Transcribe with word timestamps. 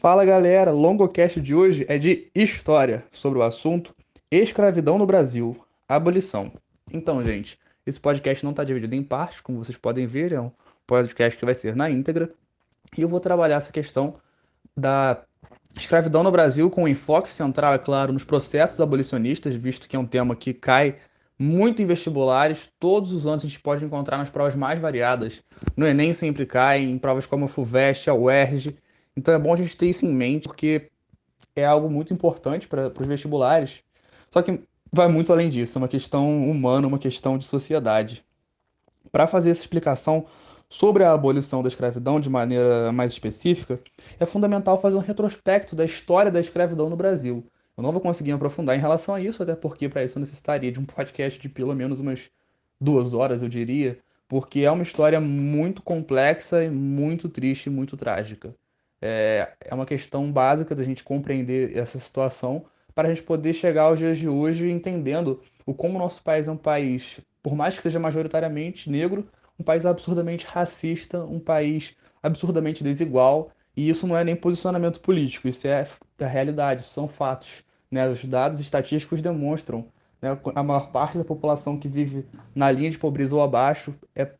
Fala 0.00 0.24
galera, 0.24 0.72
longocast 0.72 1.38
de 1.42 1.54
hoje 1.54 1.84
é 1.86 1.98
de 1.98 2.30
história 2.34 3.04
sobre 3.12 3.38
o 3.38 3.42
assunto 3.42 3.94
escravidão 4.30 4.96
no 4.96 5.04
Brasil, 5.04 5.54
abolição. 5.86 6.50
Então, 6.90 7.22
gente, 7.22 7.58
esse 7.86 8.00
podcast 8.00 8.42
não 8.42 8.52
está 8.52 8.64
dividido 8.64 8.94
em 8.94 9.02
partes, 9.02 9.42
como 9.42 9.62
vocês 9.62 9.76
podem 9.76 10.06
ver, 10.06 10.32
é 10.32 10.40
um 10.40 10.50
podcast 10.86 11.38
que 11.38 11.44
vai 11.44 11.54
ser 11.54 11.76
na 11.76 11.90
íntegra. 11.90 12.32
E 12.96 13.02
eu 13.02 13.10
vou 13.10 13.20
trabalhar 13.20 13.56
essa 13.56 13.70
questão 13.70 14.14
da 14.74 15.20
escravidão 15.78 16.22
no 16.22 16.30
Brasil 16.30 16.70
com 16.70 16.88
enfoque 16.88 17.28
central, 17.28 17.74
é 17.74 17.78
claro, 17.78 18.10
nos 18.10 18.24
processos 18.24 18.80
abolicionistas, 18.80 19.54
visto 19.54 19.86
que 19.86 19.96
é 19.96 19.98
um 19.98 20.06
tema 20.06 20.34
que 20.34 20.54
cai 20.54 20.96
muito 21.38 21.82
em 21.82 21.86
vestibulares. 21.86 22.72
Todos 22.80 23.12
os 23.12 23.26
anos 23.26 23.44
a 23.44 23.48
gente 23.48 23.60
pode 23.60 23.84
encontrar 23.84 24.16
nas 24.16 24.30
provas 24.30 24.54
mais 24.54 24.80
variadas. 24.80 25.42
No 25.76 25.86
Enem 25.86 26.14
sempre 26.14 26.46
cai, 26.46 26.80
em 26.80 26.96
provas 26.96 27.26
como 27.26 27.44
a 27.44 27.48
FUVEST, 27.48 28.08
a 28.08 28.14
UERJ. 28.14 28.78
Então 29.16 29.34
é 29.34 29.38
bom 29.38 29.52
a 29.52 29.56
gente 29.56 29.76
ter 29.76 29.88
isso 29.88 30.06
em 30.06 30.12
mente, 30.12 30.44
porque 30.44 30.90
é 31.54 31.64
algo 31.64 31.90
muito 31.90 32.12
importante 32.12 32.68
para 32.68 32.92
os 32.98 33.06
vestibulares. 33.06 33.82
Só 34.30 34.42
que 34.42 34.62
vai 34.92 35.08
muito 35.08 35.32
além 35.32 35.50
disso, 35.50 35.78
é 35.78 35.80
uma 35.80 35.88
questão 35.88 36.48
humana, 36.48 36.86
uma 36.86 36.98
questão 36.98 37.38
de 37.38 37.44
sociedade. 37.44 38.24
Para 39.10 39.26
fazer 39.26 39.50
essa 39.50 39.60
explicação 39.60 40.26
sobre 40.68 41.02
a 41.02 41.12
abolição 41.12 41.62
da 41.62 41.68
escravidão 41.68 42.20
de 42.20 42.30
maneira 42.30 42.92
mais 42.92 43.12
específica, 43.12 43.80
é 44.18 44.24
fundamental 44.24 44.80
fazer 44.80 44.96
um 44.96 45.00
retrospecto 45.00 45.74
da 45.74 45.84
história 45.84 46.30
da 46.30 46.38
escravidão 46.38 46.88
no 46.88 46.96
Brasil. 46.96 47.44
Eu 47.76 47.82
não 47.82 47.92
vou 47.92 48.00
conseguir 48.00 48.32
aprofundar 48.32 48.76
em 48.76 48.80
relação 48.80 49.14
a 49.14 49.20
isso, 49.20 49.42
até 49.42 49.56
porque 49.56 49.88
para 49.88 50.04
isso 50.04 50.18
eu 50.18 50.20
necessitaria 50.20 50.70
de 50.70 50.78
um 50.78 50.84
podcast 50.84 51.40
de 51.40 51.48
pelo 51.48 51.74
menos 51.74 51.98
umas 51.98 52.30
duas 52.80 53.14
horas, 53.14 53.42
eu 53.42 53.48
diria, 53.48 53.98
porque 54.28 54.60
é 54.60 54.70
uma 54.70 54.82
história 54.82 55.20
muito 55.20 55.82
complexa, 55.82 56.70
muito 56.70 57.28
triste 57.28 57.66
e 57.66 57.70
muito 57.70 57.96
trágica. 57.96 58.54
É, 59.00 59.52
é 59.60 59.74
uma 59.74 59.86
questão 59.86 60.30
básica 60.30 60.74
da 60.74 60.84
gente 60.84 61.02
compreender 61.02 61.76
essa 61.76 61.98
situação 61.98 62.64
para 62.94 63.08
a 63.08 63.14
gente 63.14 63.24
poder 63.24 63.54
chegar 63.54 63.84
aos 63.84 63.98
dias 63.98 64.18
de 64.18 64.28
hoje 64.28 64.70
entendendo 64.70 65.40
o 65.64 65.72
como 65.72 65.96
o 65.96 65.98
nosso 65.98 66.22
país 66.22 66.48
é 66.48 66.52
um 66.52 66.56
país, 66.56 67.20
por 67.42 67.54
mais 67.54 67.76
que 67.76 67.82
seja 67.82 67.98
majoritariamente 67.98 68.90
negro, 68.90 69.26
um 69.58 69.62
país 69.62 69.86
absurdamente 69.86 70.46
racista, 70.46 71.24
um 71.24 71.38
país 71.38 71.94
absurdamente 72.22 72.84
desigual, 72.84 73.50
e 73.76 73.88
isso 73.88 74.06
não 74.06 74.16
é 74.16 74.24
nem 74.24 74.36
posicionamento 74.36 75.00
político, 75.00 75.48
isso 75.48 75.66
é 75.66 75.86
a 76.20 76.26
realidade, 76.26 76.82
são 76.82 77.08
fatos. 77.08 77.62
Né? 77.90 78.08
Os 78.08 78.24
dados 78.24 78.60
estatísticos 78.60 79.22
demonstram. 79.22 79.86
Né? 80.20 80.38
A 80.54 80.62
maior 80.62 80.90
parte 80.90 81.18
da 81.18 81.24
população 81.24 81.78
que 81.78 81.88
vive 81.88 82.26
na 82.54 82.70
linha 82.70 82.90
de 82.90 82.98
pobreza 82.98 83.34
ou 83.34 83.42
abaixo 83.42 83.94
é 84.14 84.30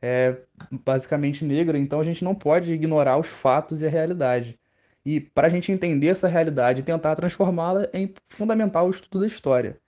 é 0.00 0.36
basicamente 0.84 1.44
negra, 1.44 1.78
então 1.78 2.00
a 2.00 2.04
gente 2.04 2.22
não 2.24 2.34
pode 2.34 2.72
ignorar 2.72 3.18
os 3.18 3.26
fatos 3.26 3.82
e 3.82 3.86
a 3.86 3.90
realidade. 3.90 4.58
E 5.04 5.20
para 5.20 5.46
a 5.46 5.50
gente 5.50 5.72
entender 5.72 6.08
essa 6.08 6.28
realidade 6.28 6.80
e 6.80 6.84
tentar 6.84 7.16
transformá-la, 7.16 7.88
é 7.92 8.08
fundamental 8.28 8.86
o 8.86 8.90
estudo 8.90 9.20
da 9.20 9.26
história. 9.26 9.78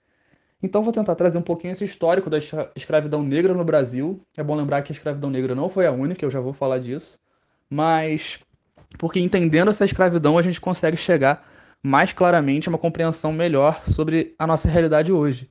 Então 0.63 0.83
vou 0.83 0.93
tentar 0.93 1.15
trazer 1.15 1.37
um 1.37 1.43
pouquinho 1.43 1.71
esse 1.71 1.83
histórico 1.83 2.29
da 2.29 2.37
escravidão 2.75 3.23
negra 3.23 3.53
no 3.53 3.63
Brasil. 3.63 4.21
É 4.37 4.43
bom 4.43 4.55
lembrar 4.55 4.81
que 4.83 4.91
a 4.91 4.95
escravidão 4.95 5.29
negra 5.29 5.55
não 5.55 5.69
foi 5.69 5.87
a 5.87 5.91
única, 5.91 6.23
eu 6.25 6.31
já 6.31 6.39
vou 6.39 6.53
falar 6.53 6.79
disso. 6.79 7.19
Mas 7.69 8.39
porque 8.97 9.19
entendendo 9.19 9.71
essa 9.71 9.85
escravidão 9.85 10.37
a 10.37 10.41
gente 10.41 10.61
consegue 10.61 10.97
chegar 10.97 11.47
mais 11.81 12.13
claramente 12.13 12.67
a 12.67 12.71
uma 12.71 12.77
compreensão 12.77 13.33
melhor 13.33 13.83
sobre 13.83 14.35
a 14.37 14.45
nossa 14.45 14.69
realidade 14.69 15.11
hoje. 15.11 15.49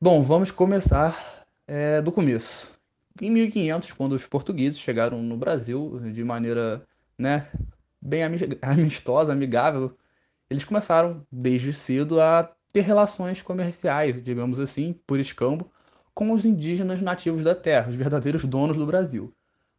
Bom, 0.00 0.22
vamos 0.22 0.50
começar 0.50 1.44
é, 1.66 2.02
do 2.02 2.10
começo. 2.10 2.71
Em 3.20 3.30
1500, 3.30 3.92
quando 3.92 4.12
os 4.12 4.26
portugueses 4.26 4.78
chegaram 4.78 5.22
no 5.22 5.36
Brasil 5.36 5.98
de 6.12 6.24
maneira 6.24 6.86
né, 7.18 7.50
bem 8.00 8.22
amistosa, 8.62 9.32
amigável, 9.32 9.96
eles 10.50 10.64
começaram 10.64 11.26
desde 11.30 11.72
cedo 11.72 12.20
a 12.20 12.54
ter 12.72 12.82
relações 12.82 13.42
comerciais, 13.42 14.22
digamos 14.22 14.58
assim, 14.60 14.94
por 15.06 15.20
escambo, 15.20 15.70
com 16.14 16.32
os 16.32 16.44
indígenas 16.44 17.00
nativos 17.00 17.44
da 17.44 17.54
terra, 17.54 17.90
os 17.90 17.96
verdadeiros 17.96 18.44
donos 18.44 18.76
do 18.76 18.86
Brasil. 18.86 19.34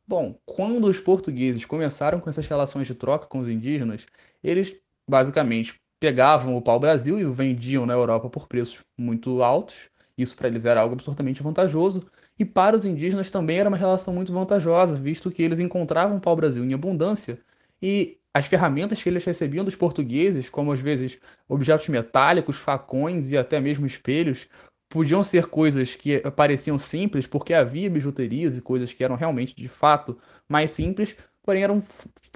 Bom, 0.07 0.37
quando 0.45 0.85
os 0.85 0.99
portugueses 0.99 1.65
começaram 1.65 2.19
com 2.19 2.29
essas 2.29 2.47
relações 2.47 2.87
de 2.87 2.95
troca 2.95 3.27
com 3.27 3.39
os 3.39 3.47
indígenas, 3.47 4.05
eles 4.43 4.77
basicamente 5.07 5.81
pegavam 5.99 6.57
o 6.57 6.61
pau-brasil 6.61 7.19
e 7.19 7.25
o 7.25 7.33
vendiam 7.33 7.85
na 7.85 7.93
Europa 7.93 8.29
por 8.29 8.47
preços 8.47 8.83
muito 8.97 9.41
altos. 9.41 9.89
Isso 10.17 10.35
para 10.35 10.47
eles 10.49 10.65
era 10.65 10.81
algo 10.81 10.93
absurdamente 10.93 11.41
vantajoso. 11.41 12.05
E 12.37 12.43
para 12.45 12.75
os 12.75 12.85
indígenas 12.85 13.29
também 13.29 13.59
era 13.59 13.69
uma 13.69 13.77
relação 13.77 14.13
muito 14.13 14.33
vantajosa, 14.33 14.95
visto 14.95 15.29
que 15.29 15.43
eles 15.43 15.59
encontravam 15.59 16.17
o 16.17 16.21
pau-brasil 16.21 16.63
em 16.63 16.73
abundância 16.73 17.39
e 17.81 18.17
as 18.33 18.47
ferramentas 18.47 19.01
que 19.03 19.09
eles 19.09 19.23
recebiam 19.23 19.63
dos 19.63 19.75
portugueses, 19.75 20.49
como 20.49 20.71
às 20.71 20.79
vezes 20.79 21.19
objetos 21.47 21.87
metálicos, 21.89 22.57
facões 22.57 23.31
e 23.31 23.37
até 23.37 23.59
mesmo 23.59 23.85
espelhos, 23.85 24.47
podiam 24.89 25.23
ser 25.23 25.45
coisas 25.45 25.95
que 25.95 26.19
pareciam 26.31 26.77
simples, 26.77 27.27
porque 27.27 27.53
havia 27.53 27.89
bijuterias 27.89 28.57
e 28.57 28.61
coisas 28.61 28.91
que 28.91 29.03
eram 29.03 29.15
realmente 29.15 29.55
de 29.55 29.67
fato 29.67 30.17
mais 30.49 30.71
simples, 30.71 31.15
porém 31.43 31.63
eram 31.63 31.83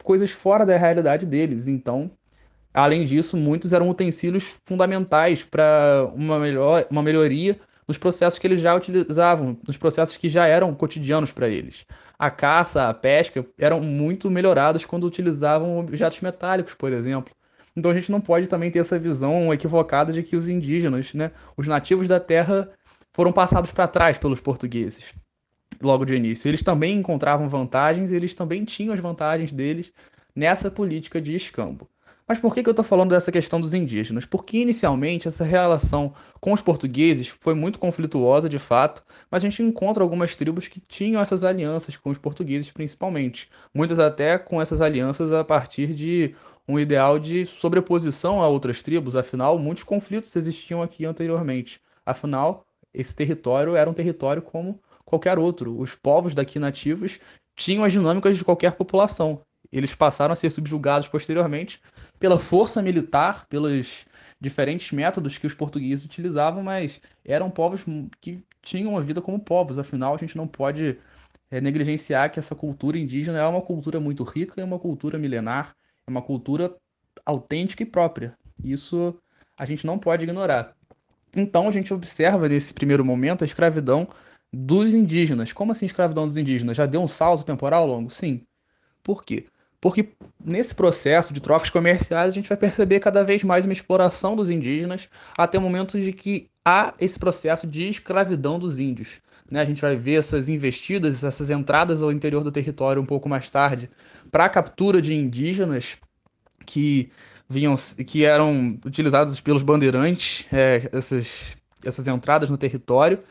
coisas 0.03 0.29
fora 0.31 0.65
da 0.65 0.77
realidade 0.77 1.25
deles. 1.25 1.67
Então, 1.67 2.11
além 2.73 3.05
disso, 3.05 3.35
muitos 3.35 3.73
eram 3.73 3.89
utensílios 3.89 4.55
fundamentais 4.65 5.43
para 5.43 6.11
uma, 6.15 6.39
melhor, 6.39 6.85
uma 6.91 7.01
melhoria 7.01 7.59
nos 7.87 7.97
processos 7.97 8.37
que 8.37 8.45
eles 8.45 8.59
já 8.59 8.75
utilizavam, 8.75 9.57
nos 9.65 9.77
processos 9.77 10.17
que 10.17 10.27
já 10.27 10.45
eram 10.45 10.73
cotidianos 10.73 11.31
para 11.31 11.47
eles. 11.47 11.85
A 12.19 12.29
caça, 12.29 12.89
a 12.89 12.93
pesca 12.93 13.45
eram 13.57 13.79
muito 13.79 14.29
melhorados 14.29 14.85
quando 14.85 15.05
utilizavam 15.05 15.79
objetos 15.79 16.19
metálicos, 16.21 16.73
por 16.73 16.91
exemplo. 16.91 17.33
Então 17.75 17.91
a 17.91 17.93
gente 17.93 18.11
não 18.11 18.19
pode 18.19 18.47
também 18.47 18.71
ter 18.71 18.79
essa 18.79 18.97
visão 18.97 19.53
equivocada 19.53 20.11
de 20.11 20.23
que 20.23 20.35
os 20.35 20.49
indígenas, 20.49 21.13
né, 21.13 21.31
os 21.55 21.67
nativos 21.67 22.07
da 22.07 22.19
terra, 22.19 22.71
foram 23.13 23.31
passados 23.31 23.71
para 23.71 23.87
trás 23.87 24.17
pelos 24.17 24.41
portugueses 24.41 25.13
logo 25.81 26.05
de 26.05 26.15
início. 26.15 26.47
Eles 26.47 26.63
também 26.63 26.97
encontravam 26.97 27.47
vantagens, 27.47 28.11
eles 28.11 28.33
também 28.33 28.65
tinham 28.65 28.93
as 28.93 28.99
vantagens 28.99 29.53
deles 29.53 29.91
nessa 30.35 30.69
política 30.69 31.21
de 31.21 31.35
escambo. 31.35 31.89
Mas 32.27 32.39
por 32.39 32.53
que, 32.53 32.61
que 32.61 32.67
eu 32.67 32.71
estou 32.71 32.83
falando 32.83 33.11
dessa 33.11 33.31
questão 33.31 33.61
dos 33.61 33.73
indígenas? 33.73 34.25
Porque 34.25 34.57
inicialmente 34.57 35.29
essa 35.29 35.45
relação 35.45 36.13
com 36.41 36.51
os 36.51 36.61
portugueses 36.61 37.29
foi 37.29 37.53
muito 37.53 37.79
conflituosa 37.79 38.49
de 38.49 38.59
fato, 38.59 39.03
mas 39.31 39.41
a 39.43 39.49
gente 39.49 39.63
encontra 39.63 40.03
algumas 40.03 40.35
tribos 40.35 40.67
que 40.67 40.81
tinham 40.81 41.21
essas 41.21 41.45
alianças 41.45 41.95
com 41.95 42.09
os 42.09 42.17
portugueses 42.17 42.69
principalmente. 42.69 43.49
Muitas 43.73 43.97
até 43.97 44.37
com 44.37 44.61
essas 44.61 44.81
alianças 44.81 45.31
a 45.31 45.43
partir 45.43 45.93
de 45.93 46.35
um 46.67 46.77
ideal 46.77 47.17
de 47.17 47.45
sobreposição 47.45 48.41
a 48.41 48.47
outras 48.47 48.81
tribos, 48.81 49.15
afinal, 49.15 49.57
muitos 49.57 49.85
conflitos 49.85 50.35
existiam 50.35 50.81
aqui 50.81 51.05
anteriormente. 51.05 51.81
Afinal, 52.05 52.65
esse 52.93 53.15
território 53.15 53.75
era 53.75 53.89
um 53.89 53.93
território 53.93 54.41
como 54.41 54.81
qualquer 55.05 55.39
outro. 55.39 55.79
Os 55.79 55.95
povos 55.95 56.35
daqui 56.35 56.59
nativos 56.59 57.19
tinham 57.55 57.85
as 57.85 57.93
dinâmicas 57.93 58.37
de 58.37 58.43
qualquer 58.43 58.73
população. 58.75 59.46
Eles 59.71 59.93
passaram 59.95 60.33
a 60.33 60.35
ser 60.35 60.51
subjugados 60.51 61.07
posteriormente 61.07 61.81
pela 62.19 62.39
força 62.39 62.81
militar, 62.81 63.45
pelos 63.47 64.05
diferentes 64.39 64.91
métodos 64.91 65.37
que 65.37 65.47
os 65.47 65.53
portugueses 65.53 66.05
utilizavam, 66.05 66.63
mas 66.63 67.01
eram 67.25 67.49
povos 67.49 67.83
que 68.21 68.43
tinham 68.61 68.91
uma 68.91 69.01
vida 69.01 69.21
como 69.21 69.39
povos. 69.39 69.77
Afinal, 69.77 70.13
a 70.13 70.17
gente 70.17 70.37
não 70.37 70.47
pode 70.47 70.97
é, 71.49 71.59
negligenciar 71.59 72.31
que 72.31 72.39
essa 72.39 72.55
cultura 72.55 72.97
indígena 72.97 73.39
é 73.39 73.45
uma 73.45 73.61
cultura 73.61 73.99
muito 73.99 74.23
rica, 74.23 74.61
é 74.61 74.63
uma 74.63 74.79
cultura 74.79 75.17
milenar, 75.17 75.75
é 76.05 76.11
uma 76.11 76.21
cultura 76.21 76.75
autêntica 77.25 77.83
e 77.83 77.85
própria. 77.85 78.37
Isso 78.63 79.15
a 79.57 79.65
gente 79.65 79.85
não 79.85 79.97
pode 79.97 80.23
ignorar. 80.23 80.75
Então 81.35 81.67
a 81.67 81.71
gente 81.71 81.93
observa 81.93 82.47
nesse 82.47 82.73
primeiro 82.73 83.03
momento 83.03 83.43
a 83.43 83.45
escravidão 83.45 84.07
dos 84.51 84.93
indígenas. 84.93 85.51
Como 85.51 85.71
assim 85.71 85.85
escravidão 85.85 86.27
dos 86.27 86.37
indígenas? 86.37 86.77
Já 86.77 86.85
deu 86.85 87.01
um 87.01 87.07
salto 87.07 87.43
temporal 87.43 87.85
longo? 87.85 88.09
Sim. 88.09 88.45
Por 89.03 89.23
quê? 89.23 89.45
Porque 89.79 90.09
nesse 90.43 90.73
processo 90.73 91.33
de 91.33 91.39
trocas 91.39 91.69
comerciais 91.69 92.29
a 92.29 92.33
gente 92.33 92.49
vai 92.49 92.57
perceber 92.57 92.99
cada 92.99 93.23
vez 93.23 93.43
mais 93.43 93.65
uma 93.65 93.73
exploração 93.73 94.35
dos 94.35 94.49
indígenas 94.49 95.07
até 95.37 95.57
o 95.57 95.61
momento 95.61 95.99
de 95.99 96.11
que 96.11 96.49
há 96.65 96.93
esse 96.99 97.17
processo 97.19 97.67
de 97.67 97.87
escravidão 97.87 98.57
dos 98.57 98.79
índios. 98.79 99.19
Né? 99.51 99.61
A 99.61 99.65
gente 99.65 99.81
vai 99.81 99.95
ver 99.95 100.19
essas 100.19 100.49
investidas, 100.49 101.23
essas 101.23 101.49
entradas 101.49 102.01
ao 102.01 102.11
interior 102.11 102.43
do 102.43 102.51
território 102.51 103.01
um 103.01 103.05
pouco 103.05 103.29
mais 103.29 103.49
tarde 103.49 103.89
para 104.31 104.45
a 104.45 104.49
captura 104.49 105.01
de 105.01 105.13
indígenas 105.13 105.97
que 106.65 107.11
vinham, 107.47 107.75
que 108.05 108.25
eram 108.25 108.77
utilizados 108.85 109.39
pelos 109.39 109.63
bandeirantes, 109.63 110.45
é, 110.51 110.89
essas, 110.91 111.55
essas 111.85 112.07
entradas 112.07 112.49
no 112.49 112.57
território 112.57 113.23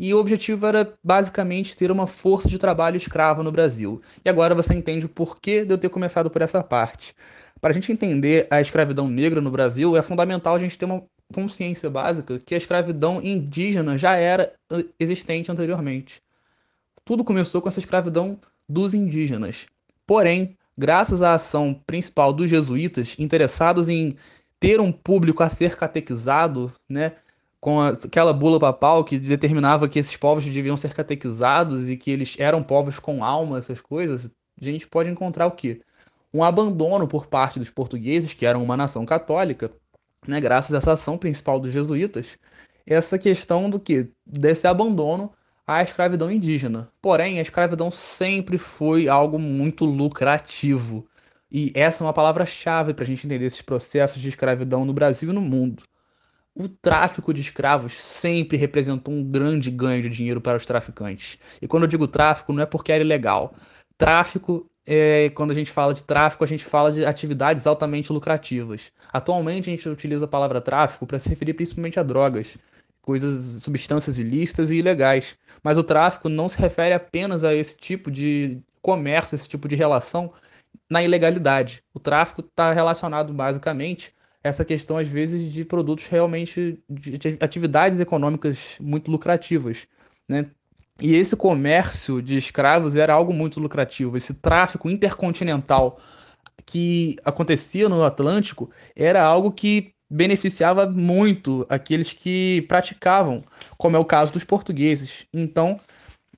e 0.00 0.14
o 0.14 0.18
objetivo 0.18 0.66
era 0.66 0.94
basicamente 1.04 1.76
ter 1.76 1.90
uma 1.90 2.06
força 2.06 2.48
de 2.48 2.56
trabalho 2.56 2.96
escrava 2.96 3.42
no 3.42 3.52
Brasil. 3.52 4.00
E 4.24 4.30
agora 4.30 4.54
você 4.54 4.72
entende 4.72 5.04
o 5.04 5.10
porquê 5.10 5.62
de 5.62 5.74
eu 5.74 5.76
ter 5.76 5.90
começado 5.90 6.30
por 6.30 6.40
essa 6.40 6.64
parte. 6.64 7.14
Para 7.60 7.72
a 7.72 7.74
gente 7.74 7.92
entender 7.92 8.46
a 8.50 8.62
escravidão 8.62 9.06
negra 9.06 9.42
no 9.42 9.50
Brasil, 9.50 9.94
é 9.98 10.00
fundamental 10.00 10.54
a 10.54 10.58
gente 10.58 10.78
ter 10.78 10.86
uma 10.86 11.04
consciência 11.34 11.90
básica 11.90 12.38
que 12.38 12.54
a 12.54 12.56
escravidão 12.56 13.20
indígena 13.22 13.98
já 13.98 14.16
era 14.16 14.54
uh, 14.72 14.82
existente 14.98 15.52
anteriormente. 15.52 16.22
Tudo 17.04 17.22
começou 17.22 17.60
com 17.60 17.68
essa 17.68 17.78
escravidão 17.78 18.40
dos 18.66 18.94
indígenas. 18.94 19.66
Porém, 20.06 20.56
graças 20.78 21.20
à 21.20 21.34
ação 21.34 21.78
principal 21.86 22.32
dos 22.32 22.48
jesuítas, 22.48 23.16
interessados 23.18 23.90
em 23.90 24.16
ter 24.58 24.80
um 24.80 24.90
público 24.90 25.42
a 25.42 25.48
ser 25.50 25.76
catequizado, 25.76 26.72
né, 26.88 27.12
com 27.60 27.80
aquela 27.80 28.32
bula 28.32 28.58
papal 28.58 29.04
que 29.04 29.18
determinava 29.18 29.88
que 29.88 29.98
esses 29.98 30.16
povos 30.16 30.44
deviam 30.44 30.76
ser 30.76 30.94
catequizados 30.94 31.90
e 31.90 31.96
que 31.96 32.10
eles 32.10 32.34
eram 32.38 32.62
povos 32.62 32.98
com 32.98 33.22
alma, 33.22 33.58
essas 33.58 33.80
coisas, 33.80 34.30
a 34.60 34.64
gente 34.64 34.88
pode 34.88 35.10
encontrar 35.10 35.46
o 35.46 35.50
quê? 35.50 35.82
Um 36.32 36.42
abandono 36.42 37.06
por 37.06 37.26
parte 37.26 37.58
dos 37.58 37.70
portugueses, 37.70 38.34
que 38.34 38.46
eram 38.46 38.62
uma 38.62 38.76
nação 38.76 39.04
católica, 39.04 39.70
né, 40.26 40.40
graças 40.40 40.74
a 40.74 40.78
essa 40.78 40.92
ação 40.92 41.18
principal 41.18 41.58
dos 41.58 41.72
jesuítas, 41.72 42.38
essa 42.86 43.18
questão 43.18 43.68
do 43.68 43.78
que 43.78 44.10
desse 44.24 44.66
abandono 44.66 45.32
à 45.66 45.82
escravidão 45.82 46.30
indígena. 46.30 46.90
Porém, 47.02 47.38
a 47.38 47.42
escravidão 47.42 47.90
sempre 47.90 48.58
foi 48.58 49.08
algo 49.08 49.38
muito 49.38 49.84
lucrativo. 49.84 51.06
E 51.50 51.72
essa 51.74 52.02
é 52.02 52.06
uma 52.06 52.12
palavra-chave 52.12 52.94
para 52.94 53.04
a 53.04 53.06
gente 53.06 53.26
entender 53.26 53.46
esses 53.46 53.62
processos 53.62 54.20
de 54.22 54.28
escravidão 54.28 54.84
no 54.84 54.92
Brasil 54.92 55.30
e 55.30 55.32
no 55.32 55.40
mundo. 55.40 55.82
O 56.54 56.68
tráfico 56.68 57.32
de 57.32 57.40
escravos 57.40 57.94
sempre 57.94 58.58
representou 58.58 59.14
um 59.14 59.22
grande 59.22 59.70
ganho 59.70 60.02
de 60.02 60.10
dinheiro 60.10 60.40
para 60.40 60.56
os 60.56 60.66
traficantes. 60.66 61.38
E 61.62 61.68
quando 61.68 61.84
eu 61.84 61.88
digo 61.88 62.08
tráfico, 62.08 62.52
não 62.52 62.62
é 62.62 62.66
porque 62.66 62.90
era 62.90 63.04
ilegal. 63.04 63.54
Tráfico, 63.96 64.68
é, 64.86 65.30
quando 65.30 65.52
a 65.52 65.54
gente 65.54 65.70
fala 65.70 65.94
de 65.94 66.02
tráfico, 66.02 66.42
a 66.42 66.46
gente 66.46 66.64
fala 66.64 66.90
de 66.90 67.04
atividades 67.04 67.66
altamente 67.66 68.12
lucrativas. 68.12 68.90
Atualmente 69.12 69.70
a 69.70 69.72
gente 69.72 69.88
utiliza 69.88 70.24
a 70.24 70.28
palavra 70.28 70.60
tráfico 70.60 71.06
para 71.06 71.18
se 71.18 71.28
referir 71.28 71.54
principalmente 71.54 72.00
a 72.00 72.02
drogas, 72.02 72.58
coisas, 73.00 73.62
substâncias 73.62 74.18
ilícitas 74.18 74.70
e 74.70 74.76
ilegais. 74.76 75.36
Mas 75.62 75.78
o 75.78 75.84
tráfico 75.84 76.28
não 76.28 76.48
se 76.48 76.58
refere 76.58 76.94
apenas 76.94 77.44
a 77.44 77.54
esse 77.54 77.76
tipo 77.76 78.10
de 78.10 78.60
comércio, 78.82 79.34
esse 79.34 79.48
tipo 79.48 79.68
de 79.68 79.76
relação 79.76 80.32
na 80.88 81.02
ilegalidade. 81.02 81.82
O 81.94 82.00
tráfico 82.00 82.40
está 82.40 82.72
relacionado 82.72 83.32
basicamente 83.32 84.12
essa 84.42 84.64
questão, 84.64 84.96
às 84.96 85.08
vezes, 85.08 85.52
de 85.52 85.64
produtos 85.64 86.06
realmente, 86.06 86.78
de 86.88 87.18
atividades 87.40 88.00
econômicas 88.00 88.76
muito 88.80 89.10
lucrativas. 89.10 89.86
Né? 90.28 90.46
E 91.00 91.14
esse 91.14 91.36
comércio 91.36 92.22
de 92.22 92.36
escravos 92.36 92.96
era 92.96 93.12
algo 93.12 93.32
muito 93.32 93.60
lucrativo. 93.60 94.16
Esse 94.16 94.34
tráfico 94.34 94.88
intercontinental 94.88 96.00
que 96.64 97.16
acontecia 97.24 97.88
no 97.88 98.04
Atlântico 98.04 98.70
era 98.94 99.22
algo 99.22 99.50
que 99.50 99.92
beneficiava 100.10 100.90
muito 100.90 101.64
aqueles 101.68 102.12
que 102.12 102.64
praticavam, 102.68 103.44
como 103.78 103.96
é 103.96 103.98
o 103.98 104.04
caso 104.04 104.32
dos 104.32 104.44
portugueses. 104.44 105.26
Então, 105.32 105.78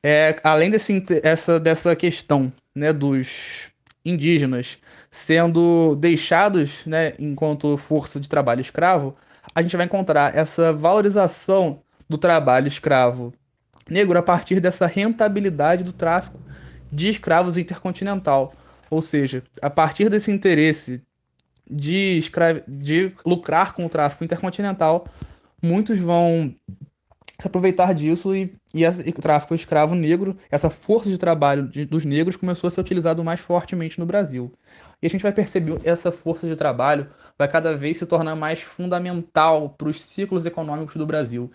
é, 0.02 0.36
além 0.44 0.70
desse, 0.70 1.04
essa, 1.22 1.58
dessa 1.58 1.96
questão 1.96 2.52
né, 2.74 2.92
dos 2.92 3.71
indígenas 4.04 4.78
sendo 5.10 5.96
deixados 5.96 6.84
né, 6.86 7.12
enquanto 7.18 7.76
força 7.76 8.18
de 8.18 8.28
trabalho 8.28 8.60
escravo, 8.60 9.14
a 9.54 9.62
gente 9.62 9.76
vai 9.76 9.86
encontrar 9.86 10.36
essa 10.36 10.72
valorização 10.72 11.82
do 12.08 12.18
trabalho 12.18 12.68
escravo 12.68 13.32
negro 13.88 14.18
a 14.18 14.22
partir 14.22 14.60
dessa 14.60 14.86
rentabilidade 14.86 15.84
do 15.84 15.92
tráfico 15.92 16.40
de 16.90 17.08
escravos 17.08 17.56
intercontinental. 17.56 18.54
Ou 18.90 19.00
seja, 19.00 19.42
a 19.60 19.70
partir 19.70 20.08
desse 20.08 20.30
interesse 20.30 21.02
de, 21.68 22.18
escrave... 22.18 22.62
de 22.68 23.12
lucrar 23.24 23.72
com 23.72 23.86
o 23.86 23.88
tráfico 23.88 24.24
intercontinental, 24.24 25.06
muitos 25.62 25.98
vão 25.98 26.54
se 27.42 27.48
aproveitar 27.48 27.92
disso 27.92 28.34
e, 28.36 28.54
e, 28.72 28.82
e 28.82 29.10
o 29.10 29.14
tráfico 29.14 29.52
escravo 29.52 29.96
negro, 29.96 30.36
essa 30.48 30.70
força 30.70 31.10
de 31.10 31.18
trabalho 31.18 31.66
de, 31.66 31.84
dos 31.84 32.04
negros 32.04 32.36
começou 32.36 32.68
a 32.68 32.70
ser 32.70 32.80
utilizado 32.80 33.22
mais 33.24 33.40
fortemente 33.40 33.98
no 33.98 34.06
Brasil. 34.06 34.52
E 35.02 35.06
a 35.06 35.10
gente 35.10 35.22
vai 35.22 35.32
perceber 35.32 35.80
essa 35.82 36.12
força 36.12 36.46
de 36.46 36.54
trabalho 36.54 37.08
vai 37.36 37.48
cada 37.48 37.74
vez 37.74 37.96
se 37.96 38.06
tornar 38.06 38.36
mais 38.36 38.62
fundamental 38.62 39.70
para 39.70 39.88
os 39.88 40.00
ciclos 40.00 40.46
econômicos 40.46 40.94
do 40.94 41.04
Brasil. 41.04 41.50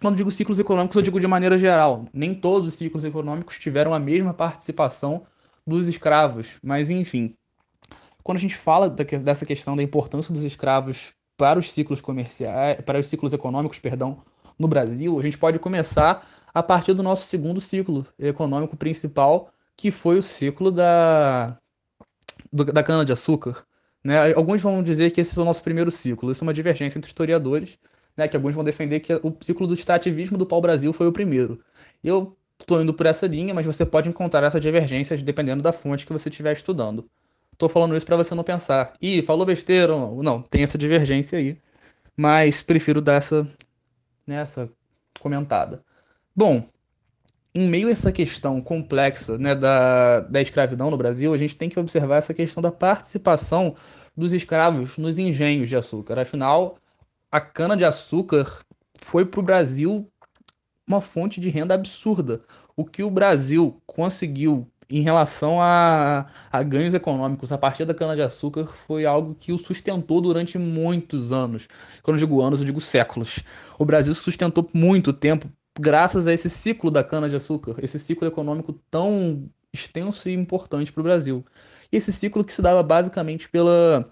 Quando 0.00 0.16
digo 0.16 0.32
ciclos 0.32 0.58
econômicos, 0.58 0.96
eu 0.96 1.02
digo 1.02 1.20
de 1.20 1.28
maneira 1.28 1.56
geral. 1.56 2.06
Nem 2.12 2.34
todos 2.34 2.66
os 2.66 2.74
ciclos 2.74 3.04
econômicos 3.04 3.56
tiveram 3.56 3.94
a 3.94 4.00
mesma 4.00 4.34
participação 4.34 5.24
dos 5.64 5.86
escravos, 5.86 6.58
mas 6.60 6.90
enfim, 6.90 7.36
quando 8.24 8.38
a 8.38 8.40
gente 8.40 8.56
fala 8.56 8.90
dessa 8.90 9.46
questão 9.46 9.76
da 9.76 9.82
importância 9.82 10.34
dos 10.34 10.42
escravos 10.42 11.12
para 11.36 11.58
os 11.58 11.70
ciclos 11.70 12.00
comerciais, 12.00 12.80
para 12.84 12.98
os 12.98 13.06
ciclos 13.06 13.32
econômicos, 13.32 13.78
perdão, 13.78 14.22
no 14.60 14.68
Brasil, 14.68 15.18
a 15.18 15.22
gente 15.22 15.38
pode 15.38 15.58
começar 15.58 16.28
a 16.52 16.62
partir 16.62 16.92
do 16.92 17.02
nosso 17.02 17.26
segundo 17.26 17.60
ciclo 17.60 18.06
econômico 18.18 18.76
principal, 18.76 19.50
que 19.74 19.90
foi 19.90 20.18
o 20.18 20.22
ciclo 20.22 20.70
da, 20.70 21.56
da 22.52 22.82
cana-de-açúcar. 22.82 23.64
Né? 24.04 24.34
Alguns 24.34 24.60
vão 24.60 24.82
dizer 24.82 25.12
que 25.12 25.22
esse 25.22 25.38
é 25.38 25.40
o 25.40 25.44
nosso 25.46 25.62
primeiro 25.62 25.90
ciclo. 25.90 26.30
Isso 26.30 26.44
é 26.44 26.46
uma 26.46 26.52
divergência 26.52 26.98
entre 26.98 27.08
historiadores, 27.08 27.78
né? 28.14 28.28
que 28.28 28.36
alguns 28.36 28.54
vão 28.54 28.62
defender 28.62 29.00
que 29.00 29.14
o 29.14 29.34
ciclo 29.40 29.66
do 29.66 29.72
extrativismo 29.72 30.36
do 30.36 30.44
pau-brasil 30.44 30.92
foi 30.92 31.06
o 31.06 31.12
primeiro. 31.12 31.58
Eu 32.04 32.36
estou 32.60 32.82
indo 32.82 32.92
por 32.92 33.06
essa 33.06 33.26
linha, 33.26 33.54
mas 33.54 33.64
você 33.64 33.86
pode 33.86 34.10
encontrar 34.10 34.44
essas 34.44 34.60
divergências 34.60 35.22
dependendo 35.22 35.62
da 35.62 35.72
fonte 35.72 36.06
que 36.06 36.12
você 36.12 36.28
estiver 36.28 36.52
estudando. 36.52 37.08
Tô 37.56 37.66
falando 37.66 37.96
isso 37.96 38.04
para 38.04 38.16
você 38.16 38.34
não 38.34 38.44
pensar. 38.44 38.92
Ih, 39.00 39.22
falou 39.22 39.46
besteira. 39.46 39.94
Não, 39.96 40.42
tem 40.42 40.62
essa 40.62 40.76
divergência 40.76 41.38
aí. 41.38 41.58
Mas 42.16 42.60
prefiro 42.60 43.00
dar 43.00 43.14
essa, 43.14 43.48
né, 44.30 44.68
comentada. 45.18 45.84
Bom, 46.34 46.68
em 47.54 47.68
meio 47.68 47.88
a 47.88 47.90
essa 47.90 48.12
questão 48.12 48.60
complexa 48.62 49.36
né, 49.36 49.54
da, 49.54 50.20
da 50.20 50.40
escravidão 50.40 50.90
no 50.90 50.96
Brasil, 50.96 51.34
a 51.34 51.38
gente 51.38 51.56
tem 51.56 51.68
que 51.68 51.78
observar 51.78 52.16
essa 52.16 52.32
questão 52.32 52.62
da 52.62 52.70
participação 52.70 53.74
dos 54.16 54.32
escravos 54.32 54.96
nos 54.96 55.18
engenhos 55.18 55.68
de 55.68 55.76
açúcar. 55.76 56.18
Afinal, 56.18 56.78
a 57.30 57.40
cana-de-açúcar 57.40 58.60
foi 59.00 59.24
para 59.24 59.40
o 59.40 59.42
Brasil 59.42 60.08
uma 60.86 61.00
fonte 61.00 61.40
de 61.40 61.48
renda 61.48 61.74
absurda. 61.74 62.42
O 62.76 62.84
que 62.84 63.02
o 63.02 63.10
Brasil 63.10 63.80
conseguiu 63.86 64.69
em 64.90 65.02
relação 65.02 65.60
a, 65.62 66.26
a 66.50 66.62
ganhos 66.62 66.94
econômicos 66.94 67.52
a 67.52 67.58
partir 67.58 67.84
da 67.84 67.94
cana-de-açúcar 67.94 68.66
foi 68.66 69.06
algo 69.06 69.34
que 69.34 69.52
o 69.52 69.58
sustentou 69.58 70.20
durante 70.20 70.58
muitos 70.58 71.32
anos. 71.32 71.68
Quando 72.02 72.16
eu 72.16 72.26
digo 72.26 72.42
anos, 72.42 72.60
eu 72.60 72.66
digo 72.66 72.80
séculos. 72.80 73.38
O 73.78 73.84
Brasil 73.84 74.14
sustentou 74.14 74.68
muito 74.74 75.12
tempo 75.12 75.48
graças 75.78 76.26
a 76.26 76.32
esse 76.32 76.50
ciclo 76.50 76.90
da 76.90 77.04
cana-de-açúcar, 77.04 77.76
esse 77.82 77.98
ciclo 77.98 78.26
econômico 78.26 78.72
tão 78.90 79.48
extenso 79.72 80.28
e 80.28 80.34
importante 80.34 80.92
para 80.92 81.00
o 81.00 81.04
Brasil. 81.04 81.46
E 81.92 81.96
esse 81.96 82.12
ciclo 82.12 82.44
que 82.44 82.52
se 82.52 82.60
dava 82.60 82.82
basicamente 82.82 83.48
pela, 83.48 84.04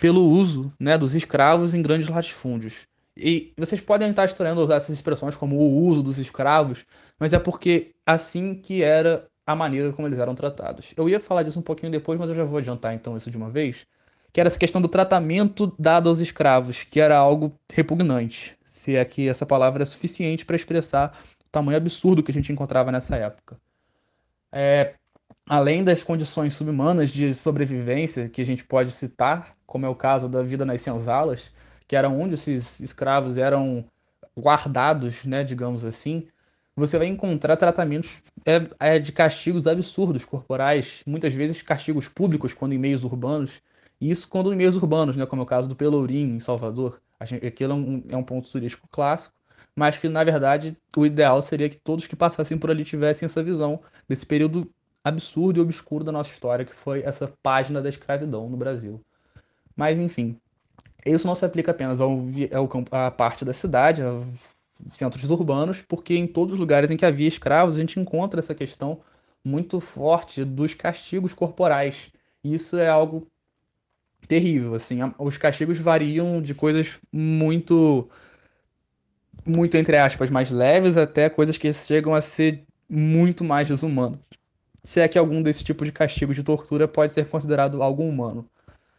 pelo 0.00 0.22
uso 0.22 0.72
né, 0.78 0.98
dos 0.98 1.14
escravos 1.14 1.74
em 1.74 1.82
grandes 1.82 2.08
latifúndios. 2.08 2.86
E 3.16 3.52
vocês 3.58 3.80
podem 3.80 4.10
estar 4.10 4.24
estranhando 4.24 4.62
usar 4.62 4.76
essas 4.76 4.96
expressões 4.96 5.36
como 5.36 5.56
o 5.56 5.84
uso 5.84 6.02
dos 6.02 6.18
escravos, 6.18 6.84
mas 7.20 7.32
é 7.32 7.38
porque 7.38 7.94
assim 8.06 8.54
que 8.54 8.82
era 8.82 9.28
a 9.52 9.56
maneira 9.56 9.92
como 9.92 10.08
eles 10.08 10.18
eram 10.18 10.34
tratados. 10.34 10.92
Eu 10.96 11.08
ia 11.08 11.20
falar 11.20 11.42
disso 11.42 11.58
um 11.58 11.62
pouquinho 11.62 11.92
depois, 11.92 12.18
mas 12.18 12.28
eu 12.30 12.36
já 12.36 12.44
vou 12.44 12.58
adiantar 12.58 12.94
então 12.94 13.16
isso 13.16 13.30
de 13.30 13.36
uma 13.36 13.50
vez, 13.50 13.86
que 14.32 14.40
era 14.40 14.48
essa 14.48 14.58
questão 14.58 14.80
do 14.80 14.88
tratamento 14.88 15.72
dado 15.78 16.08
aos 16.08 16.20
escravos, 16.20 16.84
que 16.84 17.00
era 17.00 17.16
algo 17.16 17.52
repugnante, 17.70 18.56
se 18.64 18.96
é 18.96 19.04
que 19.04 19.28
essa 19.28 19.46
palavra 19.46 19.82
é 19.82 19.86
suficiente 19.86 20.44
para 20.44 20.56
expressar 20.56 21.16
o 21.40 21.50
tamanho 21.50 21.76
absurdo 21.76 22.22
que 22.22 22.30
a 22.30 22.34
gente 22.34 22.52
encontrava 22.52 22.90
nessa 22.90 23.16
época. 23.16 23.56
É, 24.50 24.94
além 25.46 25.84
das 25.84 26.02
condições 26.02 26.54
subhumanas 26.54 27.10
de 27.10 27.34
sobrevivência 27.34 28.28
que 28.28 28.40
a 28.40 28.46
gente 28.46 28.64
pode 28.64 28.90
citar, 28.90 29.54
como 29.66 29.86
é 29.86 29.88
o 29.88 29.94
caso 29.94 30.28
da 30.28 30.42
vida 30.42 30.64
nas 30.64 30.80
senzalas, 30.80 31.50
que 31.86 31.96
era 31.96 32.08
onde 32.08 32.34
esses 32.34 32.80
escravos 32.80 33.36
eram 33.36 33.84
guardados, 34.38 35.24
né, 35.24 35.44
digamos 35.44 35.84
assim, 35.84 36.26
você 36.74 36.98
vai 36.98 37.06
encontrar 37.06 37.56
tratamentos 37.56 38.22
é, 38.46 38.94
é, 38.94 38.98
de 38.98 39.12
castigos 39.12 39.66
absurdos 39.66 40.24
corporais, 40.24 41.02
muitas 41.06 41.34
vezes 41.34 41.60
castigos 41.62 42.08
públicos 42.08 42.54
quando 42.54 42.72
em 42.72 42.78
meios 42.78 43.04
urbanos, 43.04 43.60
e 44.00 44.10
isso 44.10 44.28
quando 44.28 44.52
em 44.52 44.56
meios 44.56 44.74
urbanos, 44.74 45.16
né, 45.16 45.26
como 45.26 45.42
é 45.42 45.44
o 45.44 45.46
caso 45.46 45.68
do 45.68 45.76
Pelourinho, 45.76 46.34
em 46.34 46.40
Salvador. 46.40 47.00
Aquilo 47.20 47.72
é 47.72 47.76
um, 47.76 48.04
é 48.08 48.16
um 48.16 48.24
ponto 48.24 48.50
turístico 48.50 48.88
clássico, 48.90 49.34
mas 49.76 49.96
que, 49.96 50.08
na 50.08 50.24
verdade, 50.24 50.76
o 50.96 51.06
ideal 51.06 51.40
seria 51.40 51.68
que 51.68 51.76
todos 51.76 52.06
que 52.06 52.16
passassem 52.16 52.58
por 52.58 52.70
ali 52.70 52.84
tivessem 52.84 53.26
essa 53.26 53.42
visão 53.42 53.80
desse 54.08 54.26
período 54.26 54.68
absurdo 55.04 55.58
e 55.58 55.62
obscuro 55.62 56.02
da 56.02 56.10
nossa 56.10 56.30
história, 56.30 56.64
que 56.64 56.74
foi 56.74 57.02
essa 57.02 57.32
página 57.42 57.80
da 57.80 57.88
escravidão 57.88 58.48
no 58.48 58.56
Brasil. 58.56 59.00
Mas, 59.76 59.98
enfim, 59.98 60.36
isso 61.06 61.26
não 61.26 61.34
se 61.34 61.44
aplica 61.44 61.70
apenas 61.70 62.00
ao, 62.00 62.10
ao, 62.10 62.68
à 62.90 63.10
parte 63.10 63.44
da 63.44 63.52
cidade, 63.52 64.02
centros 64.88 65.30
urbanos, 65.30 65.82
porque 65.82 66.14
em 66.16 66.26
todos 66.26 66.54
os 66.54 66.60
lugares 66.60 66.90
em 66.90 66.96
que 66.96 67.04
havia 67.06 67.28
escravos 67.28 67.76
a 67.76 67.80
gente 67.80 68.00
encontra 68.00 68.40
essa 68.40 68.54
questão 68.54 69.00
muito 69.44 69.80
forte 69.80 70.44
dos 70.44 70.74
castigos 70.74 71.34
corporais. 71.34 72.10
Isso 72.44 72.76
é 72.76 72.88
algo 72.88 73.28
terrível, 74.28 74.74
assim. 74.74 74.98
Os 75.18 75.38
castigos 75.38 75.78
variam 75.78 76.40
de 76.42 76.54
coisas 76.54 77.00
muito 77.12 78.08
muito 79.46 79.76
entre 79.76 79.96
aspas 79.96 80.30
mais 80.30 80.50
leves 80.50 80.96
até 80.96 81.28
coisas 81.28 81.58
que 81.58 81.72
chegam 81.72 82.14
a 82.14 82.20
ser 82.20 82.64
muito 82.88 83.42
mais 83.44 83.68
desumanas. 83.68 84.20
se 84.84 85.00
é 85.00 85.08
que 85.08 85.18
algum 85.18 85.42
desse 85.42 85.64
tipo 85.64 85.84
de 85.84 85.92
castigo 85.92 86.34
de 86.34 86.42
tortura 86.44 86.88
pode 86.88 87.12
ser 87.12 87.28
considerado 87.28 87.82
algo 87.82 88.04
humano. 88.04 88.48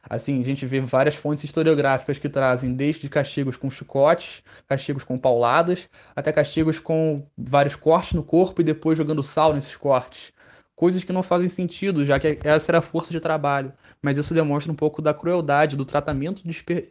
Assim, 0.10 0.42
a 0.42 0.44
gente 0.44 0.66
vê 0.66 0.82
várias 0.82 1.16
fontes 1.16 1.44
historiográficas 1.46 2.20
que 2.20 2.28
trazem 2.28 2.74
desde 2.74 3.08
castigos 3.08 3.56
com 3.56 3.72
chicotes, 3.72 4.44
castigos 4.68 5.04
com 5.04 5.18
pauladas, 5.18 5.90
até 6.16 6.32
castigos 6.32 6.78
com 6.78 7.26
vários 7.38 7.76
cortes 7.76 8.14
no 8.14 8.24
corpo 8.24 8.62
e 8.62 8.66
depois 8.66 8.98
jogando 8.98 9.24
sal 9.24 9.54
nesses 9.54 9.76
cortes. 9.76 10.34
Coisas 10.76 11.04
que 11.04 11.14
não 11.14 11.24
fazem 11.24 11.48
sentido, 11.48 12.06
já 12.06 12.20
que 12.20 12.38
essa 12.44 12.72
era 12.72 12.80
a 12.80 12.82
força 12.82 13.12
de 13.12 13.20
trabalho. 13.20 13.72
Mas 14.02 14.18
isso 14.18 14.34
demonstra 14.34 14.72
um 14.72 14.76
pouco 14.76 15.02
da 15.02 15.14
crueldade 15.14 15.78
do 15.78 15.86
tratamento 15.86 16.44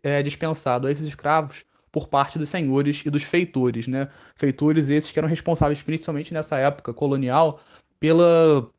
é, 0.03 0.23
dispensado 0.23 0.87
a 0.87 0.91
esses 0.91 1.07
escravos 1.07 1.65
por 1.91 2.09
parte 2.09 2.39
dos 2.39 2.49
senhores 2.49 3.03
e 3.05 3.11
dos 3.11 3.23
feitores, 3.23 3.87
né? 3.87 4.09
Feitores 4.35 4.89
esses 4.89 5.13
que 5.13 5.19
eram 5.19 5.29
responsáveis, 5.29 5.83
principalmente 5.83 6.33
nessa 6.33 6.57
época 6.57 6.95
colonial, 6.95 7.61
pela, 8.01 8.71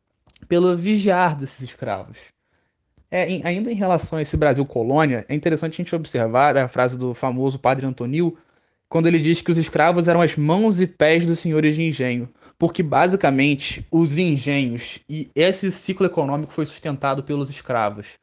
pela 0.47 0.75
vigiar 0.75 1.35
desses 1.37 1.61
escravos. 1.61 2.32
É, 3.13 3.29
em, 3.29 3.41
ainda 3.45 3.71
em 3.71 3.75
relação 3.75 4.17
a 4.17 4.23
esse 4.23 4.35
Brasil 4.35 4.65
colônia, 4.65 5.23
é 5.29 5.35
interessante 5.35 5.73
a 5.73 5.83
gente 5.83 5.95
observar 5.95 6.57
a 6.57 6.67
frase 6.67 6.97
do 6.97 7.13
famoso 7.13 7.59
padre 7.59 7.85
Antonil, 7.85 8.35
quando 8.89 9.05
ele 9.05 9.19
diz 9.19 9.39
que 9.39 9.51
os 9.51 9.57
escravos 9.59 10.07
eram 10.07 10.19
as 10.19 10.35
mãos 10.35 10.81
e 10.81 10.87
pés 10.87 11.23
dos 11.23 11.37
senhores 11.37 11.75
de 11.75 11.83
engenho, 11.83 12.27
porque 12.57 12.81
basicamente 12.81 13.85
os 13.91 14.17
engenhos 14.17 14.97
e 15.07 15.29
esse 15.35 15.71
ciclo 15.71 16.07
econômico 16.07 16.51
foi 16.51 16.65
sustentado 16.65 17.21
pelos 17.21 17.51
escravos. 17.51 18.17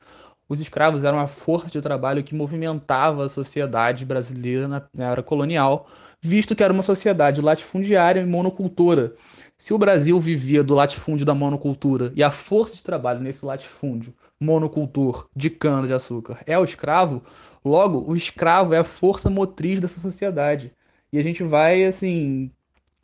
Os 0.49 0.61
escravos 0.61 1.05
eram 1.05 1.21
a 1.21 1.29
força 1.29 1.71
de 1.71 1.81
trabalho 1.81 2.25
que 2.25 2.35
movimentava 2.35 3.25
a 3.25 3.29
sociedade 3.29 4.05
brasileira 4.05 4.67
na, 4.67 4.83
na 4.93 5.13
era 5.13 5.23
colonial, 5.23 5.87
visto 6.21 6.57
que 6.57 6.65
era 6.65 6.73
uma 6.73 6.83
sociedade 6.83 7.41
latifundiária 7.41 8.23
e 8.23 8.27
monocultora. 8.27 9.15
Se 9.57 9.73
o 9.73 9.79
Brasil 9.79 10.19
vivia 10.19 10.65
do 10.65 10.75
latifúndio 10.75 11.25
da 11.25 11.33
monocultura 11.33 12.13
e 12.17 12.25
a 12.25 12.31
força 12.33 12.75
de 12.75 12.83
trabalho 12.83 13.21
nesse 13.21 13.47
latifúndio 13.47 14.13
monocultor 14.41 15.29
de 15.37 15.51
cana-de-açúcar 15.51 16.43
é 16.47 16.59
o 16.59 16.65
escravo, 16.65 17.23
logo 17.65 18.03
o 18.11 18.17
escravo 18.17 18.73
é 18.75 18.79
a 18.79 18.85
força 18.85 19.29
motriz 19.29 19.79
dessa 19.79 20.01
sociedade. 20.01 20.73
E 21.13 21.19
a 21.19 21.23
gente 21.23 21.43
vai, 21.43 21.85
assim, 21.85 22.51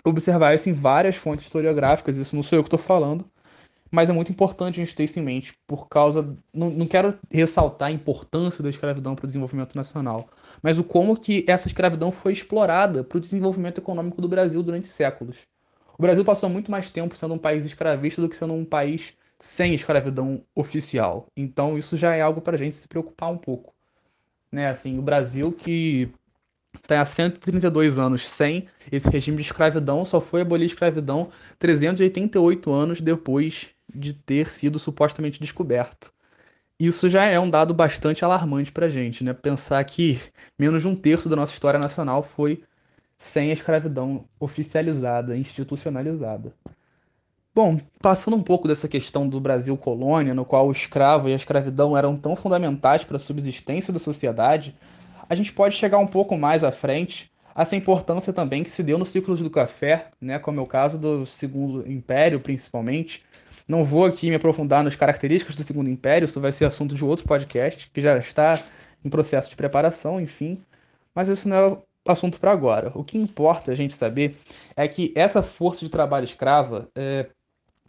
observar 0.04 0.54
isso 0.54 0.68
em 0.68 0.72
várias 0.72 1.16
fontes 1.16 1.44
historiográficas, 1.44 2.16
isso 2.16 2.34
não 2.34 2.42
sou 2.42 2.58
eu 2.58 2.62
que 2.62 2.68
estou 2.68 2.78
falando, 2.78 3.24
mas 3.90 4.10
é 4.10 4.12
muito 4.12 4.32
importante 4.32 4.80
a 4.80 4.84
gente 4.84 4.94
ter 4.94 5.04
isso 5.04 5.18
em 5.18 5.22
mente, 5.22 5.54
por 5.66 5.88
causa. 5.88 6.36
Não, 6.52 6.70
não 6.70 6.86
quero 6.86 7.18
ressaltar 7.30 7.88
a 7.88 7.92
importância 7.92 8.62
da 8.62 8.70
escravidão 8.70 9.14
para 9.14 9.24
o 9.24 9.26
desenvolvimento 9.26 9.74
nacional, 9.74 10.28
mas 10.62 10.78
o 10.78 10.84
como 10.84 11.16
que 11.16 11.44
essa 11.48 11.68
escravidão 11.68 12.10
foi 12.10 12.32
explorada 12.32 13.04
para 13.04 13.18
o 13.18 13.20
desenvolvimento 13.20 13.78
econômico 13.78 14.20
do 14.20 14.28
Brasil 14.28 14.62
durante 14.62 14.88
séculos. 14.88 15.38
O 15.98 16.02
Brasil 16.02 16.24
passou 16.24 16.48
muito 16.48 16.70
mais 16.70 16.90
tempo 16.90 17.16
sendo 17.16 17.34
um 17.34 17.38
país 17.38 17.64
escravista 17.64 18.20
do 18.20 18.28
que 18.28 18.36
sendo 18.36 18.52
um 18.54 18.64
país 18.64 19.14
sem 19.38 19.74
escravidão 19.74 20.42
oficial. 20.54 21.26
Então 21.36 21.76
isso 21.76 21.96
já 21.96 22.14
é 22.14 22.20
algo 22.20 22.40
para 22.40 22.56
a 22.56 22.58
gente 22.58 22.74
se 22.74 22.88
preocupar 22.88 23.30
um 23.30 23.38
pouco. 23.38 23.74
Né? 24.50 24.68
Assim, 24.68 24.98
o 24.98 25.02
Brasil 25.02 25.52
que 25.52 26.10
está 26.74 27.00
há 27.00 27.04
132 27.04 27.98
anos 27.98 28.28
sem 28.28 28.68
esse 28.90 29.08
regime 29.08 29.38
de 29.38 29.42
escravidão, 29.44 30.04
só 30.04 30.20
foi 30.20 30.42
abolir 30.42 30.64
a 30.64 30.66
escravidão 30.66 31.30
388 31.58 32.72
anos 32.72 33.00
depois 33.00 33.70
de 33.94 34.12
ter 34.14 34.50
sido 34.50 34.78
supostamente 34.78 35.40
descoberto. 35.40 36.12
Isso 36.78 37.08
já 37.08 37.24
é 37.24 37.40
um 37.40 37.48
dado 37.48 37.72
bastante 37.72 38.24
alarmante 38.24 38.70
para 38.70 38.86
a 38.86 38.90
gente, 38.90 39.24
né? 39.24 39.32
Pensar 39.32 39.82
que 39.84 40.20
menos 40.58 40.82
de 40.82 40.88
um 40.88 40.94
terço 40.94 41.28
da 41.28 41.36
nossa 41.36 41.54
história 41.54 41.80
nacional 41.80 42.22
foi 42.22 42.62
sem 43.16 43.50
a 43.50 43.54
escravidão 43.54 44.28
oficializada, 44.38 45.36
institucionalizada. 45.36 46.52
Bom, 47.56 47.78
passando 48.02 48.36
um 48.36 48.42
pouco 48.42 48.68
dessa 48.68 48.86
questão 48.86 49.26
do 49.26 49.40
Brasil 49.40 49.74
colônia, 49.78 50.34
no 50.34 50.44
qual 50.44 50.68
o 50.68 50.72
escravo 50.72 51.26
e 51.26 51.32
a 51.32 51.36
escravidão 51.36 51.96
eram 51.96 52.14
tão 52.14 52.36
fundamentais 52.36 53.02
para 53.02 53.16
a 53.16 53.18
subsistência 53.18 53.90
da 53.94 53.98
sociedade, 53.98 54.76
a 55.26 55.34
gente 55.34 55.54
pode 55.54 55.74
chegar 55.74 55.96
um 55.96 56.06
pouco 56.06 56.36
mais 56.36 56.62
à 56.62 56.70
frente 56.70 57.32
a 57.54 57.62
essa 57.62 57.74
importância 57.74 58.30
também 58.30 58.62
que 58.62 58.68
se 58.68 58.82
deu 58.82 58.98
no 58.98 59.06
ciclo 59.06 59.34
do 59.34 59.48
café, 59.48 60.08
né, 60.20 60.38
como 60.38 60.60
é 60.60 60.62
o 60.62 60.66
caso 60.66 60.98
do 60.98 61.24
Segundo 61.24 61.90
Império, 61.90 62.40
principalmente. 62.40 63.24
Não 63.66 63.82
vou 63.82 64.04
aqui 64.04 64.28
me 64.28 64.36
aprofundar 64.36 64.84
nas 64.84 64.94
características 64.94 65.56
do 65.56 65.62
Segundo 65.62 65.88
Império, 65.88 66.26
isso 66.26 66.38
vai 66.38 66.52
ser 66.52 66.66
assunto 66.66 66.94
de 66.94 67.02
outro 67.02 67.24
podcast, 67.24 67.90
que 67.90 68.02
já 68.02 68.18
está 68.18 68.62
em 69.02 69.08
processo 69.08 69.48
de 69.48 69.56
preparação, 69.56 70.20
enfim. 70.20 70.62
Mas 71.14 71.28
isso 71.28 71.48
não 71.48 71.56
é 71.56 71.78
assunto 72.12 72.38
para 72.38 72.52
agora. 72.52 72.92
O 72.94 73.02
que 73.02 73.16
importa 73.16 73.72
a 73.72 73.74
gente 73.74 73.94
saber 73.94 74.36
é 74.76 74.86
que 74.86 75.10
essa 75.16 75.42
força 75.42 75.86
de 75.86 75.90
trabalho 75.90 76.24
escrava 76.24 76.90
é, 76.94 77.26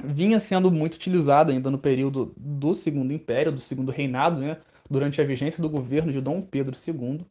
vinha 0.03 0.39
sendo 0.39 0.71
muito 0.71 0.95
utilizada 0.95 1.51
ainda 1.51 1.69
no 1.71 1.77
período 1.77 2.33
do 2.37 2.73
Segundo 2.73 3.13
Império, 3.13 3.51
do 3.51 3.59
Segundo 3.59 3.91
Reinado, 3.91 4.39
né, 4.39 4.57
durante 4.89 5.21
a 5.21 5.25
vigência 5.25 5.61
do 5.61 5.69
governo 5.69 6.11
de 6.11 6.21
Dom 6.21 6.41
Pedro 6.41 6.75
II. 6.75 7.25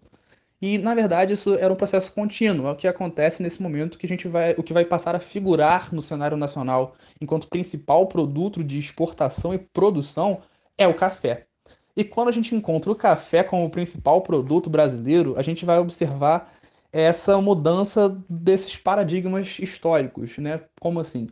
E, 0.60 0.78
na 0.78 0.94
verdade, 0.94 1.34
isso 1.34 1.54
era 1.54 1.72
um 1.72 1.76
processo 1.76 2.12
contínuo, 2.12 2.66
é 2.66 2.70
o 2.72 2.76
que 2.76 2.88
acontece 2.88 3.42
nesse 3.42 3.62
momento 3.62 3.98
que 3.98 4.06
a 4.06 4.08
gente 4.08 4.26
vai, 4.26 4.54
o 4.56 4.62
que 4.62 4.72
vai 4.72 4.84
passar 4.84 5.14
a 5.14 5.20
figurar 5.20 5.94
no 5.94 6.00
cenário 6.00 6.36
nacional 6.36 6.94
enquanto 7.20 7.48
principal 7.48 8.06
produto 8.06 8.64
de 8.64 8.78
exportação 8.78 9.52
e 9.52 9.58
produção 9.58 10.40
é 10.78 10.88
o 10.88 10.94
café. 10.94 11.46
E 11.94 12.04
quando 12.04 12.28
a 12.28 12.32
gente 12.32 12.54
encontra 12.54 12.90
o 12.90 12.94
café 12.94 13.42
como 13.42 13.70
principal 13.70 14.22
produto 14.22 14.68
brasileiro, 14.70 15.34
a 15.38 15.42
gente 15.42 15.64
vai 15.64 15.78
observar 15.78 16.52
essa 16.92 17.40
mudança 17.40 18.16
desses 18.28 18.76
paradigmas 18.76 19.58
históricos, 19.58 20.38
né? 20.38 20.62
Como 20.80 21.00
assim? 21.00 21.28